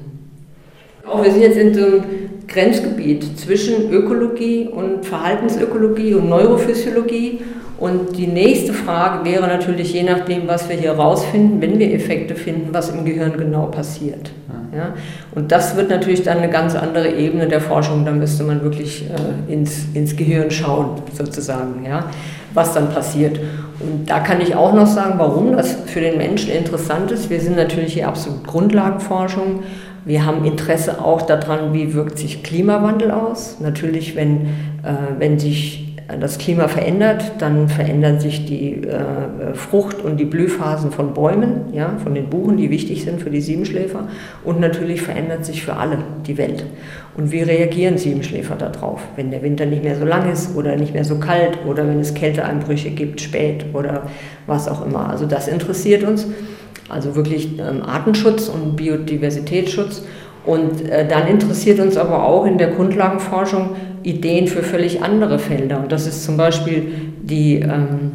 Auch 1.08 1.24
wir 1.24 1.32
sind 1.32 1.42
jetzt 1.44 1.58
in 1.58 1.76
so 1.76 1.86
einem 1.86 2.04
Grenzgebiet 2.48 3.38
zwischen 3.38 3.92
Ökologie 3.92 4.70
und 4.70 5.06
Verhaltensökologie 5.06 6.16
und 6.16 6.30
Neurophysiologie. 6.30 7.42
Und 7.80 8.18
die 8.18 8.28
nächste 8.28 8.74
Frage 8.74 9.24
wäre 9.24 9.48
natürlich, 9.48 9.94
je 9.94 10.04
nachdem, 10.04 10.48
was 10.48 10.68
wir 10.68 10.76
hier 10.76 10.94
rausfinden, 10.94 11.62
wenn 11.62 11.78
wir 11.78 11.94
Effekte 11.94 12.36
finden, 12.36 12.70
was 12.72 12.90
im 12.90 13.06
Gehirn 13.06 13.38
genau 13.38 13.68
passiert. 13.68 14.32
Ja? 14.76 14.94
Und 15.36 15.52
das 15.52 15.76
wird 15.76 15.90
natürlich 15.90 16.24
dann 16.24 16.38
eine 16.38 16.50
ganz 16.50 16.76
andere 16.76 17.10
Ebene 17.10 17.48
der 17.48 17.62
Forschung. 17.62 18.06
Da 18.06 18.12
müsste 18.12 18.44
man 18.44 18.62
wirklich 18.62 19.06
äh, 19.10 19.52
ins, 19.52 19.86
ins 19.94 20.16
Gehirn 20.16 20.52
schauen, 20.52 21.02
sozusagen, 21.14 21.86
ja? 21.86 22.06
was 22.54 22.74
dann 22.74 22.90
passiert. 22.90 23.40
Und 23.80 24.10
da 24.10 24.20
kann 24.20 24.42
ich 24.42 24.56
auch 24.56 24.74
noch 24.74 24.88
sagen, 24.88 25.16
warum 25.18 25.56
das 25.56 25.76
für 25.86 26.02
den 26.02 26.18
Menschen 26.18 26.52
interessant 26.52 27.12
ist. 27.12 27.30
Wir 27.30 27.40
sind 27.40 27.56
natürlich 27.56 27.94
hier 27.94 28.08
absolut 28.08 28.46
Grundlagenforschung. 28.46 29.64
Wir 30.06 30.26
haben 30.26 30.46
Interesse 30.46 31.04
auch 31.04 31.22
daran, 31.22 31.74
wie 31.74 31.94
wirkt 31.94 32.18
sich 32.18 32.42
Klimawandel 32.42 33.12
aus. 33.12 33.58
Natürlich, 33.60 34.16
wenn, 34.16 34.48
äh, 34.84 35.20
wenn 35.20 35.38
sich 35.38 35.87
das 36.08 36.38
Klima 36.38 36.70
verändert, 36.70 37.34
dann 37.40 37.68
verändern 37.68 38.20
sich 38.20 38.46
die 38.46 38.84
äh, 38.84 39.54
Frucht- 39.54 40.02
und 40.02 40.18
die 40.18 40.26
Blühphasen 40.26 40.92
von 40.92 41.14
Bäumen, 41.14 41.74
ja, 41.74 41.98
von 42.02 42.16
den 42.16 42.30
Buchen, 42.30 42.56
die 42.56 42.70
wichtig 42.70 43.04
sind 43.04 43.22
für 43.22 43.30
die 43.30 43.42
Siebenschläfer. 43.42 44.08
Und 44.46 44.62
natürlich 44.62 45.02
verändert 45.02 45.44
sich 45.44 45.66
für 45.66 45.76
alle 45.76 45.98
die 46.26 46.38
Welt. 46.38 46.66
Und 47.18 47.32
wie 47.32 47.42
reagieren 47.42 47.98
Siebenschläfer 47.98 48.56
darauf, 48.56 49.02
wenn 49.18 49.32
der 49.32 49.42
Winter 49.42 49.66
nicht 49.66 49.84
mehr 49.84 49.98
so 49.98 50.06
lang 50.06 50.32
ist 50.32 50.56
oder 50.56 50.78
nicht 50.78 50.94
mehr 50.94 51.04
so 51.04 51.20
kalt 51.20 51.60
oder 51.68 51.86
wenn 51.86 52.00
es 52.00 52.14
Kälteeinbrüche 52.14 52.92
gibt, 52.92 53.20
spät 53.20 53.66
oder 53.74 54.04
was 54.46 54.70
auch 54.70 54.86
immer. 54.86 55.10
Also 55.10 55.26
das 55.26 55.50
interessiert 55.50 56.04
uns. 56.04 56.26
Also 56.88 57.16
wirklich 57.18 57.60
ähm, 57.60 57.84
Artenschutz 57.84 58.48
und 58.48 58.78
Biodiversitätsschutz. 58.78 60.04
Und 60.46 60.90
äh, 60.90 61.06
dann 61.06 61.28
interessiert 61.28 61.82
uns 61.82 61.98
aber 61.98 62.24
auch 62.24 62.46
in 62.46 62.58
der 62.58 62.70
Grundlagenforschung 62.70 63.76
Ideen 64.08 64.48
für 64.48 64.64
völlig 64.64 65.04
andere 65.04 65.38
Felder. 65.38 65.82
Und 65.82 65.92
das 65.92 66.08
ist 66.08 66.24
zum 66.24 66.38
Beispiel 66.38 66.94
die, 67.22 67.56
ähm, 67.56 68.12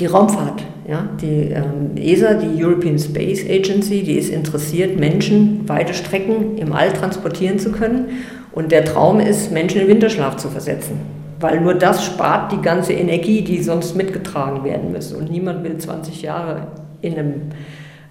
die 0.00 0.06
Raumfahrt. 0.06 0.64
Ja? 0.88 1.08
Die 1.20 1.52
ähm, 1.52 1.96
ESA, 1.96 2.34
die 2.34 2.62
European 2.62 2.98
Space 2.98 3.44
Agency, 3.48 4.02
die 4.02 4.14
ist 4.14 4.30
interessiert, 4.30 4.98
Menschen 4.98 5.68
weite 5.68 5.94
Strecken 5.94 6.58
im 6.58 6.72
All 6.72 6.92
transportieren 6.92 7.60
zu 7.60 7.70
können. 7.70 8.08
Und 8.50 8.72
der 8.72 8.84
Traum 8.84 9.20
ist, 9.20 9.52
Menschen 9.52 9.82
in 9.82 9.88
Winterschlaf 9.88 10.36
zu 10.36 10.48
versetzen. 10.48 10.98
Weil 11.38 11.60
nur 11.60 11.74
das 11.74 12.04
spart 12.04 12.50
die 12.50 12.60
ganze 12.60 12.92
Energie, 12.92 13.42
die 13.42 13.62
sonst 13.62 13.94
mitgetragen 13.94 14.64
werden 14.64 14.90
müsste. 14.90 15.16
Und 15.16 15.30
niemand 15.30 15.62
will 15.62 15.76
20 15.76 16.22
Jahre 16.22 16.68
in 17.02 17.14
einem 17.14 17.34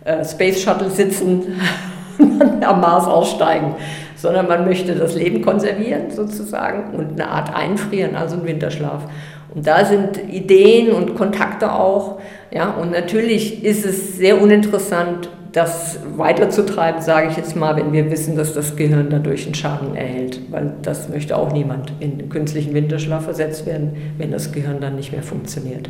äh, 0.06 0.24
Space 0.24 0.62
Shuttle 0.62 0.90
sitzen 0.90 1.44
am 2.62 2.80
Mars 2.80 3.08
aussteigen, 3.08 3.76
sondern 4.24 4.48
man 4.48 4.64
möchte 4.64 4.96
das 4.96 5.16
Leben 5.16 5.42
konservieren 5.42 6.10
sozusagen 6.10 6.96
und 6.96 7.20
eine 7.20 7.28
Art 7.28 7.54
einfrieren, 7.54 8.16
also 8.16 8.38
einen 8.38 8.46
Winterschlaf. 8.46 9.04
Und 9.54 9.68
da 9.68 9.84
sind 9.84 10.18
Ideen 10.32 10.94
und 10.94 11.16
Kontakte 11.16 11.74
auch. 11.74 12.22
Ja, 12.50 12.70
und 12.70 12.92
natürlich 12.92 13.66
ist 13.66 13.86
es 13.86 14.16
sehr 14.16 14.42
uninteressant, 14.42 15.28
das 15.52 16.00
weiterzutreiben, 16.16 17.02
sage 17.02 17.28
ich 17.32 17.36
jetzt 17.36 17.58
mal, 17.58 17.76
wenn 17.76 17.92
wir 17.92 18.10
wissen, 18.10 18.38
dass 18.38 18.54
das 18.54 18.78
Gehirn 18.78 19.10
dadurch 19.10 19.46
einen 19.46 19.56
Schaden 19.56 19.94
erhält. 19.94 20.40
Weil 20.52 20.74
das 20.82 21.10
möchte 21.10 21.36
auch 21.36 21.52
niemand 21.52 21.92
in 22.00 22.30
künstlichen 22.30 22.74
Winterschlaf 22.74 23.26
versetzt 23.26 23.66
werden, 23.66 24.14
wenn 24.18 24.32
das 24.32 24.54
Gehirn 24.54 24.80
dann 24.80 24.96
nicht 24.96 25.12
mehr 25.12 25.22
funktioniert. 25.22 25.90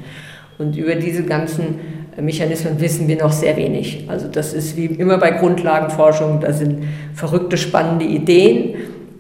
Und 0.58 0.78
über 0.78 0.96
diese 0.96 1.24
ganzen 1.24 1.80
Mechanismen 2.22 2.80
wissen 2.80 3.08
wir 3.08 3.18
noch 3.18 3.32
sehr 3.32 3.58
wenig. 3.58 4.06
Also 4.08 4.28
das 4.28 4.54
ist 4.54 4.78
wie 4.78 4.86
immer 4.86 5.18
bei 5.18 5.32
Grundlagenforschung, 5.32 6.40
da 6.42 6.54
sind 6.54 6.84
verrückte, 7.16 7.58
spannende 7.58 8.06
Ideen 8.06 8.76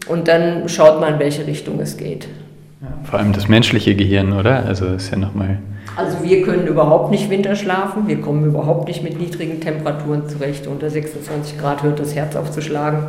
und 0.08 0.28
dann 0.28 0.69
schaut 0.69 1.00
man, 1.00 1.13
in 1.13 1.19
welche 1.19 1.48
Richtung 1.48 1.80
es 1.80 1.98
geht. 1.98 2.28
Vor 3.04 3.19
allem 3.19 3.34
das 3.34 3.48
menschliche 3.48 3.96
Gehirn, 3.96 4.34
oder? 4.34 4.65
Also 4.65 4.88
ist 4.88 5.12
ja 5.12 5.17
nochmal... 5.17 5.60
Also 5.96 6.24
wir 6.24 6.41
können 6.41 6.65
überhaupt 6.65 7.12
nicht 7.12 7.30
Winter 7.30 7.56
schlafen, 7.56 8.08
wir 8.08 8.19
kommen 8.19 8.46
überhaupt 8.46 8.88
nicht 8.88 9.04
mit 9.04 9.19
niedrigen 9.19 9.60
Temperaturen 9.60 10.28
zurecht. 10.28 10.65
Unter 10.65 10.89
26 10.89 11.60
Grad 11.60 11.84
hört 11.84 12.00
das 12.00 12.15
Herz 12.15 12.36
auf 12.36 12.52
zu 12.52 12.62
schlagen. 12.62 13.08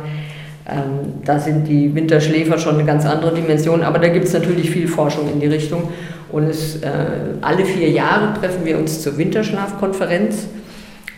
Ähm, 0.69 1.21
da 1.23 1.39
sind 1.39 1.67
die 1.67 1.93
Winterschläfer 1.95 2.57
schon 2.57 2.75
eine 2.75 2.85
ganz 2.85 3.05
andere 3.05 3.33
Dimension, 3.33 3.83
aber 3.83 3.99
da 3.99 4.07
gibt 4.07 4.25
es 4.25 4.33
natürlich 4.33 4.69
viel 4.69 4.87
Forschung 4.87 5.31
in 5.31 5.39
die 5.39 5.47
Richtung. 5.47 5.89
Und 6.31 6.43
es, 6.49 6.77
äh, 6.81 6.89
alle 7.41 7.65
vier 7.65 7.89
Jahre 7.89 8.39
treffen 8.39 8.65
wir 8.65 8.77
uns 8.77 9.01
zur 9.01 9.17
Winterschlafkonferenz, 9.17 10.47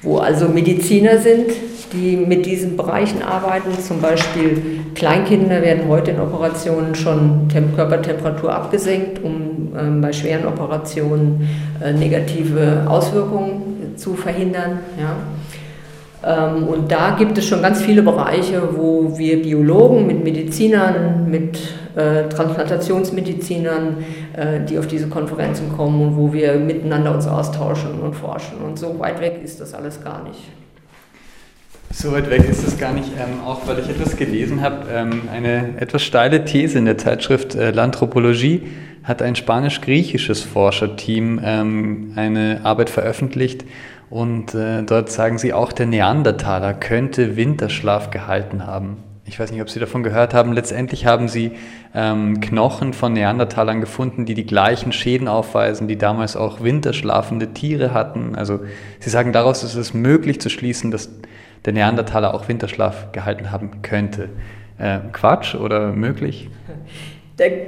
wo 0.02 0.18
also 0.18 0.48
Mediziner 0.48 1.18
sind, 1.18 1.52
die 1.94 2.18
mit 2.18 2.46
diesen 2.46 2.76
Bereichen 2.76 3.22
arbeiten. 3.22 3.72
Zum 3.80 4.02
Beispiel 4.02 4.82
Kleinkinder 4.96 5.62
werden 5.62 5.88
heute 5.88 6.12
in 6.12 6.20
Operationen 6.20 6.96
schon 6.96 7.48
Tem 7.50 7.76
Körpertemperatur 7.76 8.54
abgesenkt, 8.54 9.24
um 9.24 9.74
ähm, 9.78 10.02
bei 10.02 10.12
schweren 10.12 10.46
Operationen 10.46 11.48
äh, 11.84 11.94
negative 11.94 12.86
Auswirkungen 12.88 13.94
zu 13.96 14.16
verhindern. 14.16 14.80
Ja. 15.00 15.16
Ähm, 16.24 16.64
und 16.68 16.92
da 16.92 17.16
gibt 17.18 17.38
es 17.38 17.46
schon 17.46 17.62
ganz 17.62 17.82
viele 17.82 18.02
Bereiche, 18.02 18.76
wo 18.76 19.18
wir 19.18 19.42
Biologen 19.42 20.08
mit 20.08 20.24
Medizinern, 20.24 21.30
mit 21.30 21.60
äh, 21.96 22.28
Transplantationsmedizinern, 22.30 23.98
äh, 24.34 24.60
die 24.66 24.80
auf 24.80 24.88
diese 24.88 25.08
Konferenzen 25.08 25.72
kommen 25.76 26.02
und 26.02 26.18
wo 26.18 26.34
wir 26.34 26.56
miteinander 26.56 27.14
uns 27.14 27.28
austauschen 27.28 28.00
und 28.02 28.16
forschen. 28.16 28.58
Und 28.66 28.80
so 28.80 29.00
weit 29.00 29.22
weg 29.22 29.42
ist 29.44 29.62
das 29.62 29.74
alles 29.74 30.04
gar 30.04 30.24
nicht. 30.24 30.40
So 31.92 32.12
weit 32.12 32.30
weg 32.30 32.48
ist 32.50 32.68
es 32.68 32.78
gar 32.78 32.94
nicht, 32.94 33.10
ähm, 33.18 33.40
auch 33.46 33.66
weil 33.66 33.80
ich 33.80 33.90
etwas 33.90 34.18
gelesen 34.18 34.62
habe. 34.62 34.88
Ähm, 34.94 35.22
eine 35.32 35.80
etwas 35.80 36.04
steile 36.04 36.44
These 36.44 36.78
in 36.78 36.86
der 36.86 36.98
Zeitschrift 36.98 37.56
äh, 37.56 37.70
L'Anthropologie 37.70 38.62
hat 39.08 39.22
ein 39.22 39.36
spanisch-griechisches 39.36 40.44
Forscherteam 40.44 41.40
ähm, 41.44 42.14
eine 42.16 42.62
Arbeit 42.64 42.90
veröffentlicht, 42.90 43.64
und 44.10 44.56
äh, 44.56 44.84
dort 44.84 45.12
sagen 45.12 45.38
sie 45.38 45.54
auch, 45.54 45.74
der 45.74 45.86
Neandertaler 45.86 46.74
könnte 46.74 47.36
Winterschlaf 47.36 48.10
gehalten 48.10 48.66
haben. 48.66 48.98
Ich 49.26 49.38
weiß 49.38 49.52
nicht, 49.52 49.62
ob 49.62 49.70
Sie 49.70 49.82
davon 49.82 50.04
gehört 50.04 50.34
haben. 50.34 50.54
Letztendlich 50.54 51.06
haben 51.06 51.28
sie 51.28 51.52
ähm, 51.94 52.40
Knochen 52.40 52.94
von 52.94 53.12
Neandertalern 53.12 53.82
gefunden, 53.82 54.26
die 54.26 54.36
die 54.36 54.46
gleichen 54.46 54.94
Schäden 54.94 55.28
aufweisen, 55.28 55.90
die 55.90 55.98
damals 55.98 56.38
auch 56.38 56.62
winterschlafende 56.62 57.54
Tiere 57.54 57.94
hatten. 57.94 58.36
Also 58.38 58.62
sie 59.02 59.10
sagen, 59.10 59.34
daraus 59.34 59.66
ist 59.66 59.76
es 59.76 59.94
möglich 59.94 60.40
zu 60.40 60.50
schließen, 60.50 60.92
dass 60.92 61.10
der 61.66 61.74
Neandertaler 61.74 62.34
auch 62.34 62.48
Winterschlaf 62.48 63.12
gehalten 63.12 63.52
haben 63.52 63.82
könnte. 63.82 64.30
Äh, 64.78 65.00
Quatsch 65.12 65.56
oder 65.56 65.92
möglich? 65.92 66.50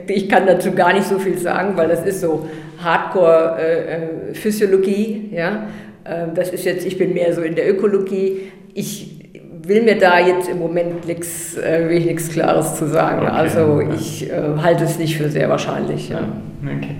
Ich 0.08 0.27
kann 0.27 0.47
dazu 0.47 0.71
gar 0.71 0.93
nicht 0.93 1.08
so 1.08 1.19
viel 1.19 1.38
sagen, 1.38 1.77
weil 1.77 1.89
das 1.89 2.03
ist 2.05 2.21
so 2.21 2.49
Hardcore-Physiologie. 2.84 5.29
Äh, 5.32 5.36
äh 5.36 5.38
ja? 5.38 5.67
Ähm, 6.05 6.32
das 6.34 6.49
ist 6.49 6.65
jetzt, 6.65 6.86
ich 6.86 6.97
bin 6.97 7.13
mehr 7.13 7.34
so 7.34 7.41
in 7.41 7.55
der 7.55 7.69
Ökologie. 7.69 8.51
Ich 8.73 9.19
will 9.63 9.84
mir 9.84 9.99
da 9.99 10.19
jetzt 10.19 10.49
im 10.49 10.60
Moment 10.60 11.05
nichts, 11.05 11.58
äh, 11.58 11.88
will 11.88 11.99
nichts 11.99 12.29
Klares 12.29 12.75
zu 12.75 12.88
sagen. 12.88 13.27
Okay. 13.27 13.32
Also 13.32 13.82
ich 13.82 14.29
äh, 14.29 14.41
halte 14.62 14.86
es 14.86 14.97
nicht 14.97 15.17
für 15.17 15.29
sehr 15.29 15.49
wahrscheinlich. 15.49 16.10
Ja. 16.10 16.27
Okay. 16.63 16.95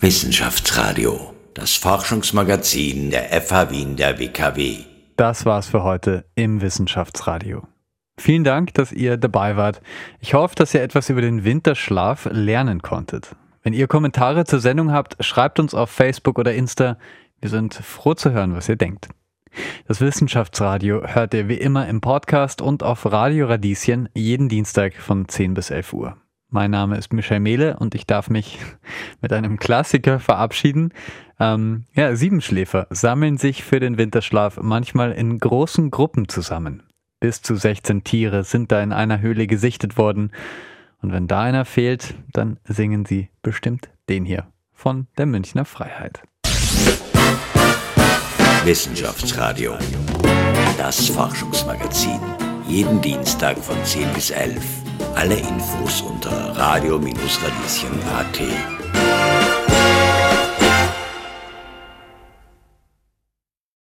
Wissenschaftsradio, 0.00 1.32
das 1.54 1.74
Forschungsmagazin 1.74 3.10
der 3.10 3.40
FH 3.40 3.70
Wien 3.70 3.96
der 3.96 4.18
WKW. 4.18 4.78
Das 5.16 5.46
war's 5.46 5.68
für 5.68 5.84
heute 5.84 6.24
im 6.34 6.60
Wissenschaftsradio. 6.60 7.62
Vielen 8.18 8.44
Dank, 8.44 8.74
dass 8.74 8.92
ihr 8.92 9.16
dabei 9.16 9.56
wart. 9.56 9.80
Ich 10.20 10.34
hoffe, 10.34 10.54
dass 10.54 10.74
ihr 10.74 10.82
etwas 10.82 11.08
über 11.08 11.22
den 11.22 11.44
Winterschlaf 11.44 12.28
lernen 12.30 12.82
konntet. 12.82 13.34
Wenn 13.62 13.72
ihr 13.72 13.86
Kommentare 13.86 14.44
zur 14.44 14.60
Sendung 14.60 14.92
habt, 14.92 15.22
schreibt 15.24 15.58
uns 15.58 15.74
auf 15.74 15.90
Facebook 15.90 16.38
oder 16.38 16.54
Insta. 16.54 16.98
Wir 17.40 17.48
sind 17.48 17.74
froh 17.74 18.14
zu 18.14 18.32
hören, 18.32 18.54
was 18.54 18.68
ihr 18.68 18.76
denkt. 18.76 19.08
Das 19.86 20.00
Wissenschaftsradio 20.00 21.06
hört 21.06 21.34
ihr 21.34 21.48
wie 21.48 21.56
immer 21.56 21.88
im 21.88 22.00
Podcast 22.00 22.62
und 22.62 22.82
auf 22.82 23.10
Radio 23.10 23.46
Radieschen 23.46 24.08
jeden 24.14 24.48
Dienstag 24.48 24.94
von 24.94 25.28
10 25.28 25.54
bis 25.54 25.70
11 25.70 25.92
Uhr. 25.92 26.16
Mein 26.48 26.70
Name 26.70 26.98
ist 26.98 27.12
Michael 27.12 27.40
Mehle 27.40 27.78
und 27.78 27.94
ich 27.94 28.06
darf 28.06 28.28
mich 28.28 28.58
mit 29.20 29.32
einem 29.32 29.58
Klassiker 29.58 30.20
verabschieden. 30.20 30.92
Ähm, 31.40 31.84
ja, 31.94 32.14
Siebenschläfer 32.14 32.86
sammeln 32.90 33.38
sich 33.38 33.64
für 33.64 33.80
den 33.80 33.96
Winterschlaf 33.96 34.58
manchmal 34.60 35.12
in 35.12 35.38
großen 35.38 35.90
Gruppen 35.90 36.28
zusammen. 36.28 36.82
Bis 37.22 37.40
zu 37.40 37.54
16 37.54 38.02
Tiere 38.02 38.42
sind 38.42 38.72
da 38.72 38.82
in 38.82 38.92
einer 38.92 39.20
Höhle 39.20 39.46
gesichtet 39.46 39.96
worden. 39.96 40.32
Und 41.02 41.12
wenn 41.12 41.28
da 41.28 41.42
einer 41.42 41.64
fehlt, 41.64 42.14
dann 42.32 42.58
singen 42.64 43.04
sie 43.04 43.28
bestimmt 43.42 43.90
den 44.08 44.24
hier 44.24 44.48
von 44.72 45.06
der 45.16 45.26
Münchner 45.26 45.64
Freiheit. 45.64 46.24
Wissenschaftsradio. 48.64 49.74
Das 50.76 51.06
Forschungsmagazin. 51.10 52.18
Jeden 52.66 53.00
Dienstag 53.00 53.56
von 53.58 53.76
10 53.84 54.12
bis 54.14 54.32
11. 54.32 54.60
Alle 55.14 55.36
Infos 55.36 56.02
unter 56.02 56.56
radio-radieschen.at. 56.56 58.81